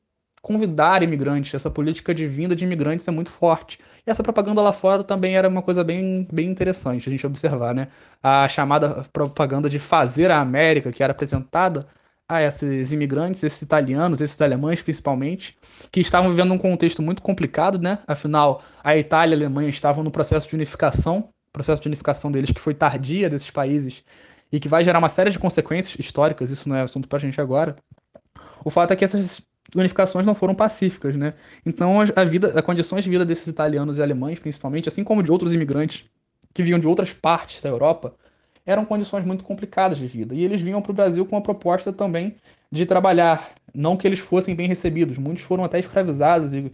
convidar 0.41 1.03
imigrantes. 1.03 1.53
Essa 1.53 1.69
política 1.69 2.11
de 2.11 2.25
vinda 2.25 2.55
de 2.55 2.65
imigrantes 2.65 3.07
é 3.07 3.11
muito 3.11 3.31
forte. 3.31 3.77
E 4.07 4.09
essa 4.09 4.23
propaganda 4.23 4.63
lá 4.63 4.73
fora 4.73 5.03
também 5.03 5.35
era 5.37 5.47
uma 5.47 5.61
coisa 5.61 5.83
bem, 5.83 6.27
bem 6.33 6.49
interessante 6.49 7.07
a 7.07 7.11
gente 7.11 7.27
observar, 7.27 7.75
né? 7.75 7.87
A 8.23 8.47
chamada 8.47 9.05
propaganda 9.13 9.69
de 9.69 9.77
fazer 9.77 10.31
a 10.31 10.39
América, 10.39 10.91
que 10.91 11.03
era 11.03 11.11
apresentada 11.11 11.87
a 12.31 12.41
esses 12.41 12.93
imigrantes, 12.93 13.43
esses 13.43 13.61
italianos, 13.61 14.21
esses 14.21 14.39
alemães 14.41 14.81
principalmente, 14.81 15.57
que 15.91 15.99
estavam 15.99 16.29
vivendo 16.29 16.53
um 16.53 16.57
contexto 16.57 17.01
muito 17.01 17.21
complicado, 17.21 17.77
né? 17.77 17.99
Afinal, 18.07 18.63
a 18.81 18.95
Itália 18.95 19.35
e 19.35 19.35
a 19.35 19.39
Alemanha 19.39 19.69
estavam 19.69 20.01
no 20.01 20.09
processo 20.09 20.47
de 20.47 20.55
unificação, 20.55 21.27
processo 21.51 21.81
de 21.81 21.89
unificação 21.89 22.31
deles 22.31 22.51
que 22.51 22.61
foi 22.61 22.73
tardia 22.73 23.29
desses 23.29 23.51
países 23.51 24.01
e 24.49 24.61
que 24.61 24.69
vai 24.69 24.81
gerar 24.81 24.99
uma 24.99 25.09
série 25.09 25.29
de 25.29 25.37
consequências 25.37 25.99
históricas, 25.99 26.51
isso 26.51 26.69
não 26.69 26.77
é 26.77 26.81
assunto 26.81 27.05
para 27.05 27.17
a 27.17 27.19
gente 27.19 27.41
agora. 27.41 27.75
O 28.63 28.69
fato 28.69 28.91
é 28.91 28.95
que 28.95 29.03
essas 29.03 29.41
unificações 29.75 30.25
não 30.25 30.33
foram 30.33 30.55
pacíficas, 30.55 31.17
né? 31.17 31.33
Então 31.65 31.99
a 32.15 32.23
vida, 32.23 32.53
as 32.57 32.63
condições 32.63 33.03
de 33.03 33.09
vida 33.09 33.25
desses 33.25 33.47
italianos 33.47 33.97
e 33.97 34.01
alemães, 34.01 34.39
principalmente, 34.39 34.87
assim 34.87 35.03
como 35.03 35.21
de 35.21 35.31
outros 35.31 35.53
imigrantes 35.53 36.05
que 36.53 36.63
vinham 36.63 36.79
de 36.79 36.87
outras 36.87 37.13
partes 37.13 37.59
da 37.59 37.67
Europa, 37.67 38.15
eram 38.65 38.85
condições 38.85 39.25
muito 39.25 39.43
complicadas 39.43 39.97
de 39.97 40.07
vida. 40.07 40.35
E 40.35 40.43
eles 40.43 40.61
vinham 40.61 40.81
para 40.81 40.91
o 40.91 40.95
Brasil 40.95 41.25
com 41.25 41.37
a 41.37 41.41
proposta 41.41 41.91
também 41.91 42.35
de 42.71 42.85
trabalhar, 42.85 43.51
não 43.73 43.97
que 43.97 44.07
eles 44.07 44.19
fossem 44.19 44.55
bem 44.55 44.67
recebidos. 44.67 45.17
Muitos 45.17 45.43
foram 45.43 45.63
até 45.63 45.79
escravizados 45.79 46.53
e 46.53 46.71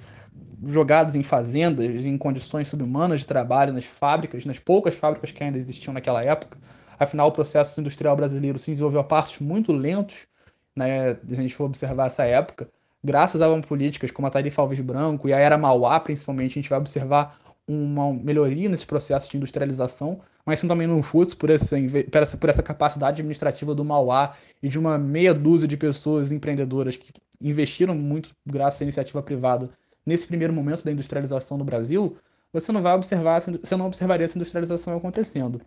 jogados 0.68 1.16
em 1.16 1.24
fazendas, 1.24 2.06
em 2.06 2.18
condições 2.18 2.68
subhumanas 2.68 3.22
de 3.22 3.28
trabalho, 3.28 3.74
nas 3.74 3.86
fábricas, 3.86 4.46
nas 4.46 4.60
poucas 4.60 4.96
fábricas 4.96 5.32
que 5.32 5.44
ainda 5.44 5.58
existiam 5.58 5.94
naquela 5.94 6.24
época. 6.24 6.58
Afinal, 7.00 7.28
o 7.28 7.32
processo 7.32 7.80
industrial 7.80 8.16
brasileiro 8.16 8.58
se 8.58 8.72
desenvolveu 8.72 9.00
a 9.00 9.04
passos 9.04 9.40
muito 9.40 9.72
lentos, 9.72 10.28
né, 10.76 11.12
a 11.12 11.36
gente 11.36 11.56
for 11.56 11.66
observar 11.66 12.08
essa 12.08 12.24
época 12.24 12.68
graças 13.04 13.42
a 13.42 13.62
políticas 13.62 14.12
como 14.12 14.28
a 14.28 14.30
Tarifa 14.30 14.62
Alves 14.62 14.80
Branco 14.80 15.30
e 15.30 15.34
a 15.34 15.40
Era 15.40 15.58
Mauá, 15.58 16.00
principalmente, 16.00 16.52
a 16.52 16.62
gente 16.62 16.70
vai 16.70 16.80
observar 16.80 17.40
uma 17.68 18.14
melhoria 18.14 18.70
nesse 18.70 18.86
processo 18.86 19.30
de 19.32 19.38
industrialização, 19.38 20.20
mas 20.48 20.60
isso 20.60 20.68
também 20.68 20.88
não 20.88 21.04
fosse 21.04 21.36
por 21.36 21.50
essa, 21.50 21.76
por 22.10 22.22
essa, 22.22 22.38
por 22.38 22.50
essa 22.50 22.64
capacidade 22.64 23.22
administrativa 23.22 23.76
do 23.76 23.84
Mauá 23.84 24.34
e 24.64 24.70
de 24.70 24.80
uma 24.80 24.98
meia 24.98 25.34
dúzia 25.34 25.68
de 25.68 25.76
pessoas 25.76 26.32
empreendedoras 26.32 26.96
que 26.96 27.12
investiram 27.42 27.94
muito 27.94 28.32
graças 28.46 28.82
à 28.82 28.86
iniciativa 28.86 29.22
privada 29.22 29.70
nesse 30.06 30.26
primeiro 30.26 30.54
momento 30.54 30.86
da 30.86 30.92
industrialização 30.92 31.58
no 31.58 31.66
Brasil, 31.66 32.16
você 32.54 32.72
não 32.72 32.82
vai 32.82 32.96
observar, 32.96 33.42
você 33.42 33.76
não 33.76 33.88
observaria 33.88 34.24
essa 34.24 34.38
industrialização 34.38 34.96
acontecendo. 34.96 35.62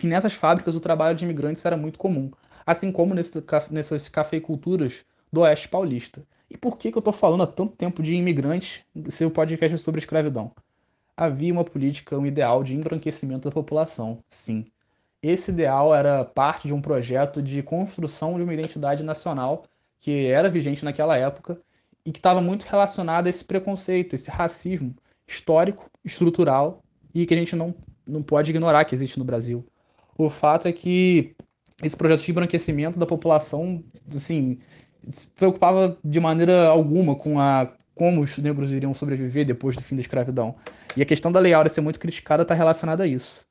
E 0.00 0.06
nessas 0.06 0.32
fábricas 0.32 0.76
o 0.76 0.80
trabalho 0.80 1.16
de 1.16 1.24
imigrantes 1.24 1.64
era 1.64 1.76
muito 1.76 1.98
comum, 1.98 2.30
assim 2.64 2.92
como 2.92 3.12
nesse, 3.14 3.42
nessas 3.68 4.08
cafeiculturas 4.08 5.04
do 5.32 5.40
Oeste 5.40 5.68
Paulista. 5.68 6.22
E 6.48 6.56
por 6.56 6.78
que, 6.78 6.92
que 6.92 6.96
eu 6.96 7.00
estou 7.00 7.12
falando 7.12 7.42
há 7.42 7.48
tanto 7.48 7.74
tempo 7.74 8.00
de 8.00 8.14
imigrantes 8.14 8.82
se 9.08 9.24
o 9.24 9.30
podcast 9.30 9.74
é 9.74 9.78
sobre 9.78 9.98
escravidão? 9.98 10.52
Havia 11.20 11.52
uma 11.52 11.64
política, 11.64 12.18
um 12.18 12.24
ideal 12.24 12.64
de 12.64 12.74
embranquecimento 12.74 13.46
da 13.46 13.52
população, 13.52 14.24
sim. 14.26 14.64
Esse 15.22 15.50
ideal 15.50 15.94
era 15.94 16.24
parte 16.24 16.66
de 16.66 16.72
um 16.72 16.80
projeto 16.80 17.42
de 17.42 17.62
construção 17.62 18.38
de 18.38 18.42
uma 18.42 18.54
identidade 18.54 19.02
nacional 19.02 19.64
que 19.98 20.28
era 20.28 20.48
vigente 20.48 20.82
naquela 20.82 21.18
época 21.18 21.60
e 22.06 22.10
que 22.10 22.18
estava 22.18 22.40
muito 22.40 22.62
relacionado 22.62 23.26
a 23.26 23.28
esse 23.28 23.44
preconceito, 23.44 24.14
esse 24.14 24.30
racismo 24.30 24.96
histórico, 25.28 25.90
estrutural 26.02 26.82
e 27.14 27.26
que 27.26 27.34
a 27.34 27.36
gente 27.36 27.54
não, 27.54 27.74
não 28.08 28.22
pode 28.22 28.48
ignorar 28.48 28.86
que 28.86 28.94
existe 28.94 29.18
no 29.18 29.24
Brasil. 29.26 29.62
O 30.16 30.30
fato 30.30 30.68
é 30.68 30.72
que 30.72 31.36
esse 31.82 31.98
projeto 31.98 32.22
de 32.22 32.30
embranquecimento 32.30 32.98
da 32.98 33.04
população, 33.04 33.84
assim, 34.16 34.58
se 35.10 35.26
preocupava 35.26 35.98
de 36.02 36.18
maneira 36.18 36.68
alguma 36.68 37.14
com 37.14 37.38
a 37.38 37.70
como 37.94 38.22
os 38.22 38.36
negros 38.38 38.72
iriam 38.72 38.94
sobreviver 38.94 39.46
depois 39.46 39.76
do 39.76 39.82
fim 39.82 39.94
da 39.94 40.00
escravidão. 40.00 40.54
E 40.96 41.02
a 41.02 41.06
questão 41.06 41.30
da 41.30 41.40
Lei 41.40 41.52
Áurea 41.52 41.68
ser 41.68 41.80
muito 41.80 42.00
criticada 42.00 42.42
está 42.42 42.54
relacionada 42.54 43.04
a 43.04 43.06
isso. 43.06 43.44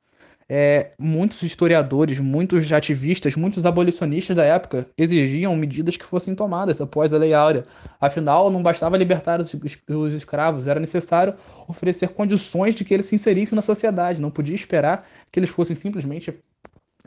É, 0.52 0.90
muitos 0.98 1.42
historiadores, 1.42 2.18
muitos 2.18 2.72
ativistas, 2.72 3.36
muitos 3.36 3.64
abolicionistas 3.64 4.36
da 4.36 4.44
época 4.44 4.88
exigiam 4.98 5.54
medidas 5.54 5.96
que 5.96 6.04
fossem 6.04 6.34
tomadas 6.34 6.80
após 6.80 7.14
a 7.14 7.18
Lei 7.18 7.32
Áurea. 7.32 7.64
Afinal, 8.00 8.50
não 8.50 8.60
bastava 8.60 8.96
libertar 8.96 9.40
os, 9.40 9.54
os 9.88 10.12
escravos, 10.12 10.66
era 10.66 10.80
necessário 10.80 11.34
oferecer 11.68 12.08
condições 12.08 12.74
de 12.74 12.84
que 12.84 12.92
eles 12.92 13.06
se 13.06 13.14
inserissem 13.14 13.54
na 13.54 13.62
sociedade. 13.62 14.20
Não 14.20 14.30
podia 14.30 14.56
esperar 14.56 15.06
que 15.30 15.38
eles 15.38 15.50
fossem 15.50 15.76
simplesmente 15.76 16.34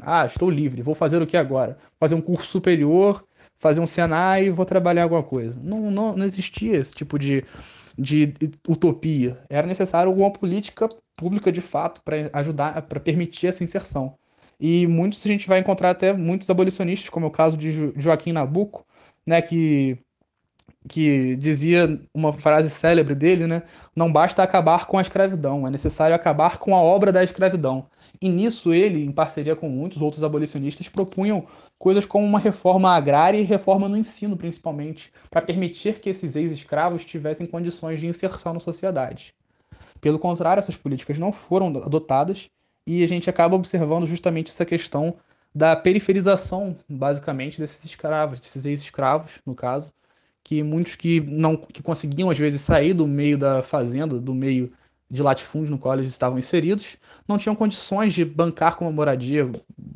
ah, 0.01 0.25
estou 0.25 0.49
livre, 0.49 0.81
vou 0.81 0.95
fazer 0.95 1.21
o 1.21 1.27
que 1.27 1.37
agora? 1.37 1.77
Fazer 1.99 2.15
um 2.15 2.21
curso 2.21 2.47
superior 2.47 3.23
fazer 3.63 3.79
um 3.79 3.87
Senai 3.87 4.47
e 4.47 4.49
vou 4.49 4.65
trabalhar 4.65 5.03
alguma 5.03 5.23
coisa. 5.23 5.57
Não, 5.63 5.89
não, 5.89 6.17
não 6.17 6.25
existia 6.25 6.75
esse 6.75 6.93
tipo 6.93 7.17
de, 7.17 7.45
de 7.97 8.33
utopia. 8.67 9.41
Era 9.49 9.65
necessário 9.65 10.09
alguma 10.09 10.29
política 10.31 10.89
pública 11.15 11.49
de 11.49 11.61
fato 11.61 12.01
para 12.03 12.29
ajudar, 12.33 12.81
para 12.81 12.99
permitir 12.99 13.47
essa 13.47 13.63
inserção. 13.63 14.17
E 14.59 14.85
muitos 14.85 15.25
a 15.25 15.29
gente 15.29 15.47
vai 15.47 15.59
encontrar 15.59 15.91
até 15.91 16.11
muitos 16.11 16.49
abolicionistas, 16.49 17.09
como 17.09 17.25
é 17.25 17.29
o 17.29 17.31
caso 17.31 17.55
de 17.55 17.71
Joaquim 17.95 18.33
Nabuco, 18.33 18.85
né, 19.25 19.41
que 19.41 19.97
que 20.87 21.35
dizia 21.37 21.99
uma 22.13 22.33
frase 22.33 22.69
célebre 22.69 23.15
dele, 23.15 23.47
né? 23.47 23.63
Não 23.95 24.11
basta 24.11 24.43
acabar 24.43 24.85
com 24.85 24.97
a 24.97 25.01
escravidão, 25.01 25.65
é 25.65 25.69
necessário 25.69 26.15
acabar 26.15 26.57
com 26.57 26.75
a 26.75 26.81
obra 26.81 27.11
da 27.11 27.23
escravidão. 27.23 27.85
E 28.21 28.29
nisso 28.29 28.73
ele, 28.73 29.03
em 29.03 29.11
parceria 29.11 29.55
com 29.55 29.69
muitos 29.69 30.01
outros 30.01 30.23
abolicionistas, 30.23 30.87
propunham 30.87 31.45
coisas 31.77 32.05
como 32.05 32.25
uma 32.25 32.39
reforma 32.39 32.95
agrária 32.95 33.37
e 33.37 33.43
reforma 33.43 33.89
no 33.89 33.97
ensino, 33.97 34.37
principalmente, 34.37 35.11
para 35.29 35.41
permitir 35.41 35.99
que 35.99 36.09
esses 36.09 36.35
ex-escravos 36.35 37.03
tivessem 37.03 37.45
condições 37.45 37.99
de 37.99 38.07
inserção 38.07 38.53
na 38.53 38.59
sociedade. 38.59 39.33
Pelo 39.99 40.19
contrário, 40.19 40.59
essas 40.59 40.75
políticas 40.75 41.17
não 41.17 41.31
foram 41.31 41.67
adotadas 41.67 42.49
e 42.85 43.03
a 43.03 43.07
gente 43.07 43.29
acaba 43.29 43.55
observando 43.55 44.05
justamente 44.05 44.51
essa 44.51 44.65
questão 44.65 45.15
da 45.55 45.75
periferização, 45.75 46.75
basicamente, 46.89 47.59
desses 47.59 47.83
escravos, 47.85 48.39
desses 48.39 48.65
ex-escravos, 48.65 49.39
no 49.45 49.53
caso, 49.53 49.91
que 50.43 50.61
muitos 50.61 50.95
que 50.95 51.21
não 51.21 51.55
que 51.55 51.81
conseguiam 51.81 52.29
às 52.29 52.37
vezes 52.37 52.61
sair 52.61 52.93
do 52.93 53.07
meio 53.07 53.37
da 53.37 53.63
fazenda, 53.63 54.19
do 54.19 54.33
meio 54.33 54.71
de 55.09 55.21
latifúndio 55.21 55.69
no 55.71 55.77
qual 55.77 55.93
eles 55.95 56.09
estavam 56.09 56.39
inseridos, 56.39 56.97
não 57.27 57.37
tinham 57.37 57.55
condições 57.55 58.13
de 58.13 58.25
bancar 58.25 58.75
com 58.75 58.85
uma 58.85 58.91
moradia 58.91 59.49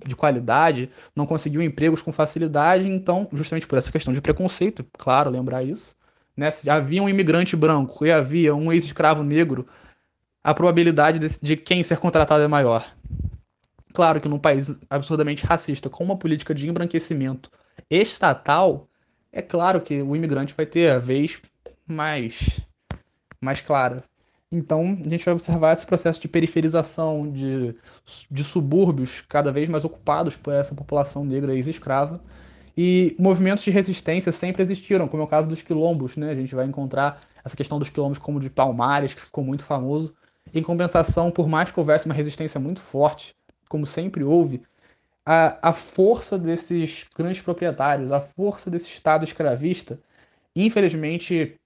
de 0.05 0.15
qualidade, 0.15 0.91
não 1.15 1.25
conseguiam 1.25 1.61
empregos 1.63 2.03
com 2.03 2.11
facilidade, 2.11 2.87
então, 2.87 3.27
justamente 3.33 3.67
por 3.67 3.79
essa 3.79 3.91
questão 3.91 4.13
de 4.13 4.21
preconceito, 4.21 4.85
claro, 4.95 5.31
lembrar 5.31 5.63
isso, 5.63 5.95
né? 6.35 6.51
Se 6.51 6.69
havia 6.69 7.01
um 7.01 7.09
imigrante 7.09 7.55
branco 7.55 8.05
e 8.05 8.11
havia 8.11 8.53
um 8.53 8.71
ex-escravo 8.71 9.23
negro, 9.23 9.67
a 10.43 10.53
probabilidade 10.53 11.17
de, 11.17 11.27
de 11.41 11.57
quem 11.57 11.81
ser 11.81 11.97
contratado 11.97 12.43
é 12.43 12.47
maior. 12.47 12.85
Claro 13.93 14.21
que 14.21 14.29
num 14.29 14.37
país 14.37 14.79
absurdamente 14.87 15.43
racista, 15.43 15.89
com 15.89 16.03
uma 16.03 16.15
política 16.15 16.53
de 16.53 16.69
embranquecimento 16.69 17.49
estatal, 17.89 18.86
é 19.31 19.41
claro 19.41 19.81
que 19.81 20.01
o 20.01 20.15
imigrante 20.15 20.53
vai 20.55 20.65
ter 20.65 20.91
a 20.91 20.99
vez 20.99 21.39
mais, 21.87 22.61
mais 23.41 23.61
clara. 23.61 24.03
Então, 24.51 24.97
a 25.05 25.09
gente 25.09 25.25
vai 25.25 25.33
observar 25.33 25.73
esse 25.73 25.85
processo 25.85 26.21
de 26.21 26.27
periferização 26.27 27.29
de, 27.29 27.75
de 28.31 28.43
subúrbios 28.43 29.21
cada 29.27 29.51
vez 29.51 29.67
mais 29.67 29.83
ocupados 29.83 30.37
por 30.37 30.53
essa 30.53 30.73
população 30.73 31.25
negra 31.25 31.53
ex-escrava. 31.53 32.21
E 32.77 33.15
movimentos 33.19 33.63
de 33.63 33.71
resistência 33.71 34.31
sempre 34.31 34.61
existiram, 34.63 35.07
como 35.07 35.23
é 35.23 35.25
o 35.25 35.29
caso 35.29 35.49
dos 35.49 35.61
quilombos. 35.61 36.15
Né? 36.15 36.29
A 36.29 36.35
gente 36.35 36.55
vai 36.55 36.65
encontrar 36.65 37.21
essa 37.43 37.57
questão 37.57 37.77
dos 37.77 37.89
quilombos 37.89 38.19
como 38.19 38.39
de 38.39 38.49
Palmares, 38.49 39.13
que 39.13 39.21
ficou 39.21 39.43
muito 39.43 39.65
famoso. 39.65 40.15
Em 40.53 40.63
compensação, 40.63 41.29
por 41.29 41.49
mais 41.49 41.71
que 41.71 41.79
houvesse 41.79 42.05
uma 42.05 42.15
resistência 42.15 42.59
muito 42.59 42.79
forte, 42.79 43.35
como 43.67 43.85
sempre 43.85 44.23
houve, 44.23 44.61
a, 45.29 45.57
a 45.61 45.73
força 45.73 46.39
desses 46.39 47.05
grandes 47.13 47.41
proprietários, 47.41 48.13
a 48.13 48.21
força 48.21 48.71
desse 48.71 48.87
Estado 48.87 49.25
escravista, 49.25 49.99
infelizmente 50.55 51.59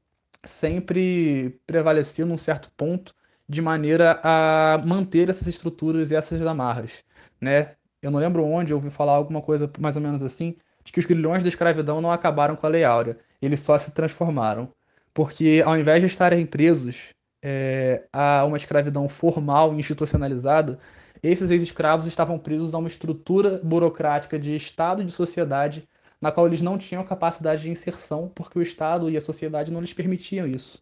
sempre 0.43 1.61
prevaleceu 1.67 2.25
num 2.25 2.39
certo 2.39 2.71
ponto 2.75 3.13
de 3.47 3.61
maneira 3.61 4.19
a 4.23 4.81
manter 4.83 5.29
essas 5.29 5.45
estruturas 5.45 6.09
e 6.09 6.15
essas 6.15 6.41
amarras, 6.41 7.03
né? 7.39 7.75
Eu 8.01 8.09
não 8.09 8.19
lembro 8.19 8.43
onde 8.43 8.73
eu 8.73 8.77
ouvi 8.77 8.89
falar 8.89 9.13
alguma 9.13 9.43
coisa 9.43 9.71
mais 9.79 9.95
ou 9.95 10.01
menos 10.01 10.23
assim, 10.23 10.55
de 10.83 10.91
que 10.91 10.99
os 10.99 11.05
grilhões 11.05 11.43
da 11.43 11.49
escravidão 11.49 12.01
não 12.01 12.11
acabaram 12.11 12.55
com 12.55 12.65
a 12.65 12.69
Lei 12.69 12.83
Áurea, 12.83 13.19
eles 13.39 13.61
só 13.61 13.77
se 13.77 13.91
transformaram. 13.91 14.73
Porque 15.13 15.61
ao 15.63 15.77
invés 15.77 16.01
de 16.01 16.07
estarem 16.07 16.47
presos 16.47 17.09
é, 17.43 18.07
a 18.11 18.43
uma 18.43 18.57
escravidão 18.57 19.07
formal 19.07 19.75
e 19.75 19.79
institucionalizada, 19.79 20.79
esses 21.23 21.51
ex-escravos 21.51 22.07
estavam 22.07 22.39
presos 22.39 22.73
a 22.73 22.77
uma 22.77 22.87
estrutura 22.87 23.59
burocrática 23.63 24.39
de 24.39 24.55
Estado 24.55 25.01
e 25.01 25.05
de 25.05 25.11
sociedade 25.11 25.87
na 26.19 26.31
qual 26.31 26.45
eles 26.45 26.61
não 26.61 26.77
tinham 26.77 27.03
capacidade 27.03 27.63
de 27.63 27.71
inserção, 27.71 28.31
porque 28.33 28.59
o 28.59 28.61
Estado 28.61 29.09
e 29.09 29.17
a 29.17 29.21
sociedade 29.21 29.73
não 29.73 29.81
lhes 29.81 29.93
permitiam 29.93 30.47
isso. 30.47 30.79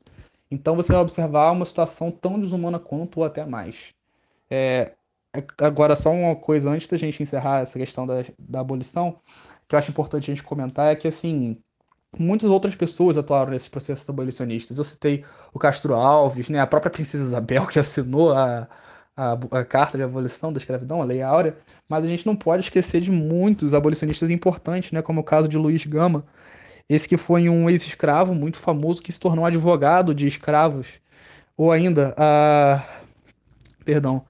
Então 0.52 0.76
você 0.76 0.92
vai 0.92 1.02
observar 1.02 1.52
uma 1.52 1.66
situação 1.66 2.12
tão 2.12 2.40
desumana 2.40 2.78
quanto 2.78 3.20
ou 3.20 3.26
até 3.26 3.46
mais. 3.46 3.94
É, 4.50 4.94
agora, 5.62 5.96
só 5.96 6.12
uma 6.12 6.36
coisa 6.36 6.70
antes 6.70 6.88
da 6.88 6.98
gente 6.98 7.22
encerrar 7.24 7.62
essa 7.62 7.78
questão 7.80 8.06
da, 8.06 8.26
da 8.38 8.60
abolição, 8.60 9.20
que 9.68 9.76
eu 9.76 9.80
acho 9.80 9.92
importante 9.92 10.32
a 10.32 10.34
gente 10.36 10.44
comentar, 10.44 10.92
é 10.92 10.96
que, 10.96 11.08
assim, 11.08 11.62
muitas 12.18 12.50
outras 12.50 12.76
pessoas 12.76 13.18
atuaram 13.18 13.52
nesses 13.52 13.70
processos 13.70 14.10
abolicionistas. 14.10 14.78
Eu 14.78 14.84
citei 14.84 15.24
o 15.54 15.60
Castro 15.60 15.94
Alves, 15.94 16.50
né, 16.50 16.60
a 16.60 16.68
própria 16.68 16.92
Princesa 16.92 17.24
Isabel, 17.26 17.68
que 17.68 17.80
assinou 17.80 18.34
a, 18.34 18.68
a, 19.20 19.60
a 19.60 19.66
Carta 19.66 19.98
de 19.98 20.04
Abolição 20.04 20.54
da 20.54 20.60
Escravidão, 20.60 21.02
a 21.02 21.06
Lei 21.06 21.22
Áurea, 21.22 21.58
mas 21.90 22.06
a 22.06 22.08
gente 22.08 22.26
não 22.26 22.36
pode 22.36 22.64
esquecer 22.64 23.02
de 23.02 23.12
muitos 23.12 23.74
abolicionistas 23.74 24.30
importantes, 24.30 24.94
né, 24.94 25.02
como 25.02 25.20
o 25.20 25.24
caso 25.24 25.48
de 25.48 25.58
Luiz 25.58 25.86
Gama, 25.86 26.24
esse 26.88 27.08
que 27.08 27.18
foi 27.18 27.50
um 27.50 27.70
ex-escravo 27.70 28.34
muito 28.34 28.58
famoso 28.58 29.02
que 29.04 29.12
se 29.12 29.20
tornou 29.20 29.46
advogado 29.46 30.16
de 30.16 30.26
escravos, 30.26 31.00
ou 31.58 31.72
ainda 31.72 32.16
a 32.18 32.82
perdão, 33.84 34.24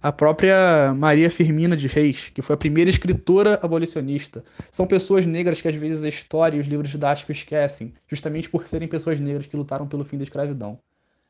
a 0.00 0.12
própria 0.12 0.94
Maria 0.94 1.28
Firmina 1.28 1.76
de 1.76 1.88
Reis, 1.88 2.28
que 2.28 2.40
foi 2.40 2.54
a 2.54 2.58
primeira 2.58 2.88
escritora 2.88 3.58
abolicionista. 3.60 4.44
São 4.70 4.86
pessoas 4.86 5.26
negras 5.26 5.60
que 5.60 5.66
às 5.66 5.74
vezes 5.74 6.04
a 6.04 6.08
história 6.08 6.56
e 6.56 6.60
os 6.60 6.66
livros 6.66 6.90
didáticos 6.90 7.38
esquecem, 7.38 7.92
justamente 8.06 8.48
por 8.48 8.66
serem 8.66 8.86
pessoas 8.86 9.18
negras 9.18 9.46
que 9.46 9.56
lutaram 9.56 9.88
pelo 9.88 10.04
fim 10.04 10.16
da 10.16 10.22
escravidão. 10.22 10.78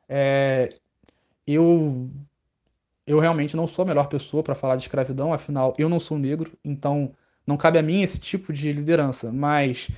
É... 0.08 0.74
Eu 1.46 2.10
eu 3.08 3.18
realmente 3.18 3.56
não 3.56 3.66
sou 3.66 3.84
a 3.84 3.88
melhor 3.88 4.06
pessoa 4.08 4.42
para 4.42 4.54
falar 4.54 4.76
de 4.76 4.82
escravidão, 4.82 5.32
afinal 5.32 5.74
eu 5.78 5.88
não 5.88 5.98
sou 5.98 6.18
negro, 6.18 6.52
então 6.62 7.12
não 7.46 7.56
cabe 7.56 7.78
a 7.78 7.82
mim 7.82 8.02
esse 8.02 8.20
tipo 8.20 8.52
de 8.52 8.70
liderança, 8.70 9.32
mas 9.32 9.88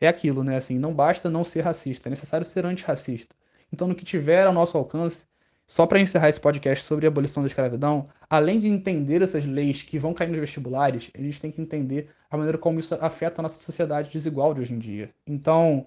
é 0.00 0.06
aquilo, 0.06 0.44
né? 0.44 0.56
Assim, 0.56 0.78
não 0.78 0.94
basta 0.94 1.28
não 1.28 1.42
ser 1.42 1.62
racista, 1.62 2.08
é 2.08 2.10
necessário 2.10 2.46
ser 2.46 2.64
antirracista. 2.64 3.34
Então, 3.72 3.88
no 3.88 3.94
que 3.94 4.04
tiver 4.04 4.46
ao 4.46 4.52
nosso 4.52 4.78
alcance, 4.78 5.26
só 5.66 5.86
para 5.86 6.00
encerrar 6.00 6.28
esse 6.28 6.40
podcast 6.40 6.84
sobre 6.84 7.06
a 7.06 7.08
abolição 7.08 7.42
da 7.42 7.48
escravidão, 7.48 8.08
além 8.28 8.58
de 8.58 8.68
entender 8.68 9.22
essas 9.22 9.44
leis 9.44 9.82
que 9.82 9.98
vão 9.98 10.14
cair 10.14 10.28
nos 10.28 10.40
vestibulares, 10.40 11.10
a 11.16 11.20
gente 11.20 11.40
tem 11.40 11.50
que 11.50 11.60
entender 11.60 12.10
a 12.30 12.36
maneira 12.36 12.58
como 12.58 12.80
isso 12.80 12.96
afeta 13.00 13.40
a 13.40 13.44
nossa 13.44 13.62
sociedade 13.62 14.10
desigual 14.10 14.54
de 14.54 14.60
hoje 14.60 14.74
em 14.74 14.78
dia. 14.78 15.10
Então, 15.26 15.86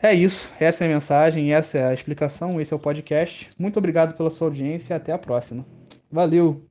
é 0.00 0.14
isso. 0.14 0.52
Essa 0.60 0.84
é 0.84 0.86
a 0.88 0.90
mensagem, 0.94 1.52
essa 1.52 1.78
é 1.78 1.84
a 1.86 1.94
explicação, 1.94 2.60
esse 2.60 2.72
é 2.72 2.76
o 2.76 2.80
podcast. 2.80 3.50
Muito 3.58 3.78
obrigado 3.78 4.16
pela 4.16 4.30
sua 4.30 4.48
audiência 4.48 4.94
e 4.94 4.96
até 4.96 5.12
a 5.12 5.18
próxima. 5.18 5.66
Valeu! 6.10 6.67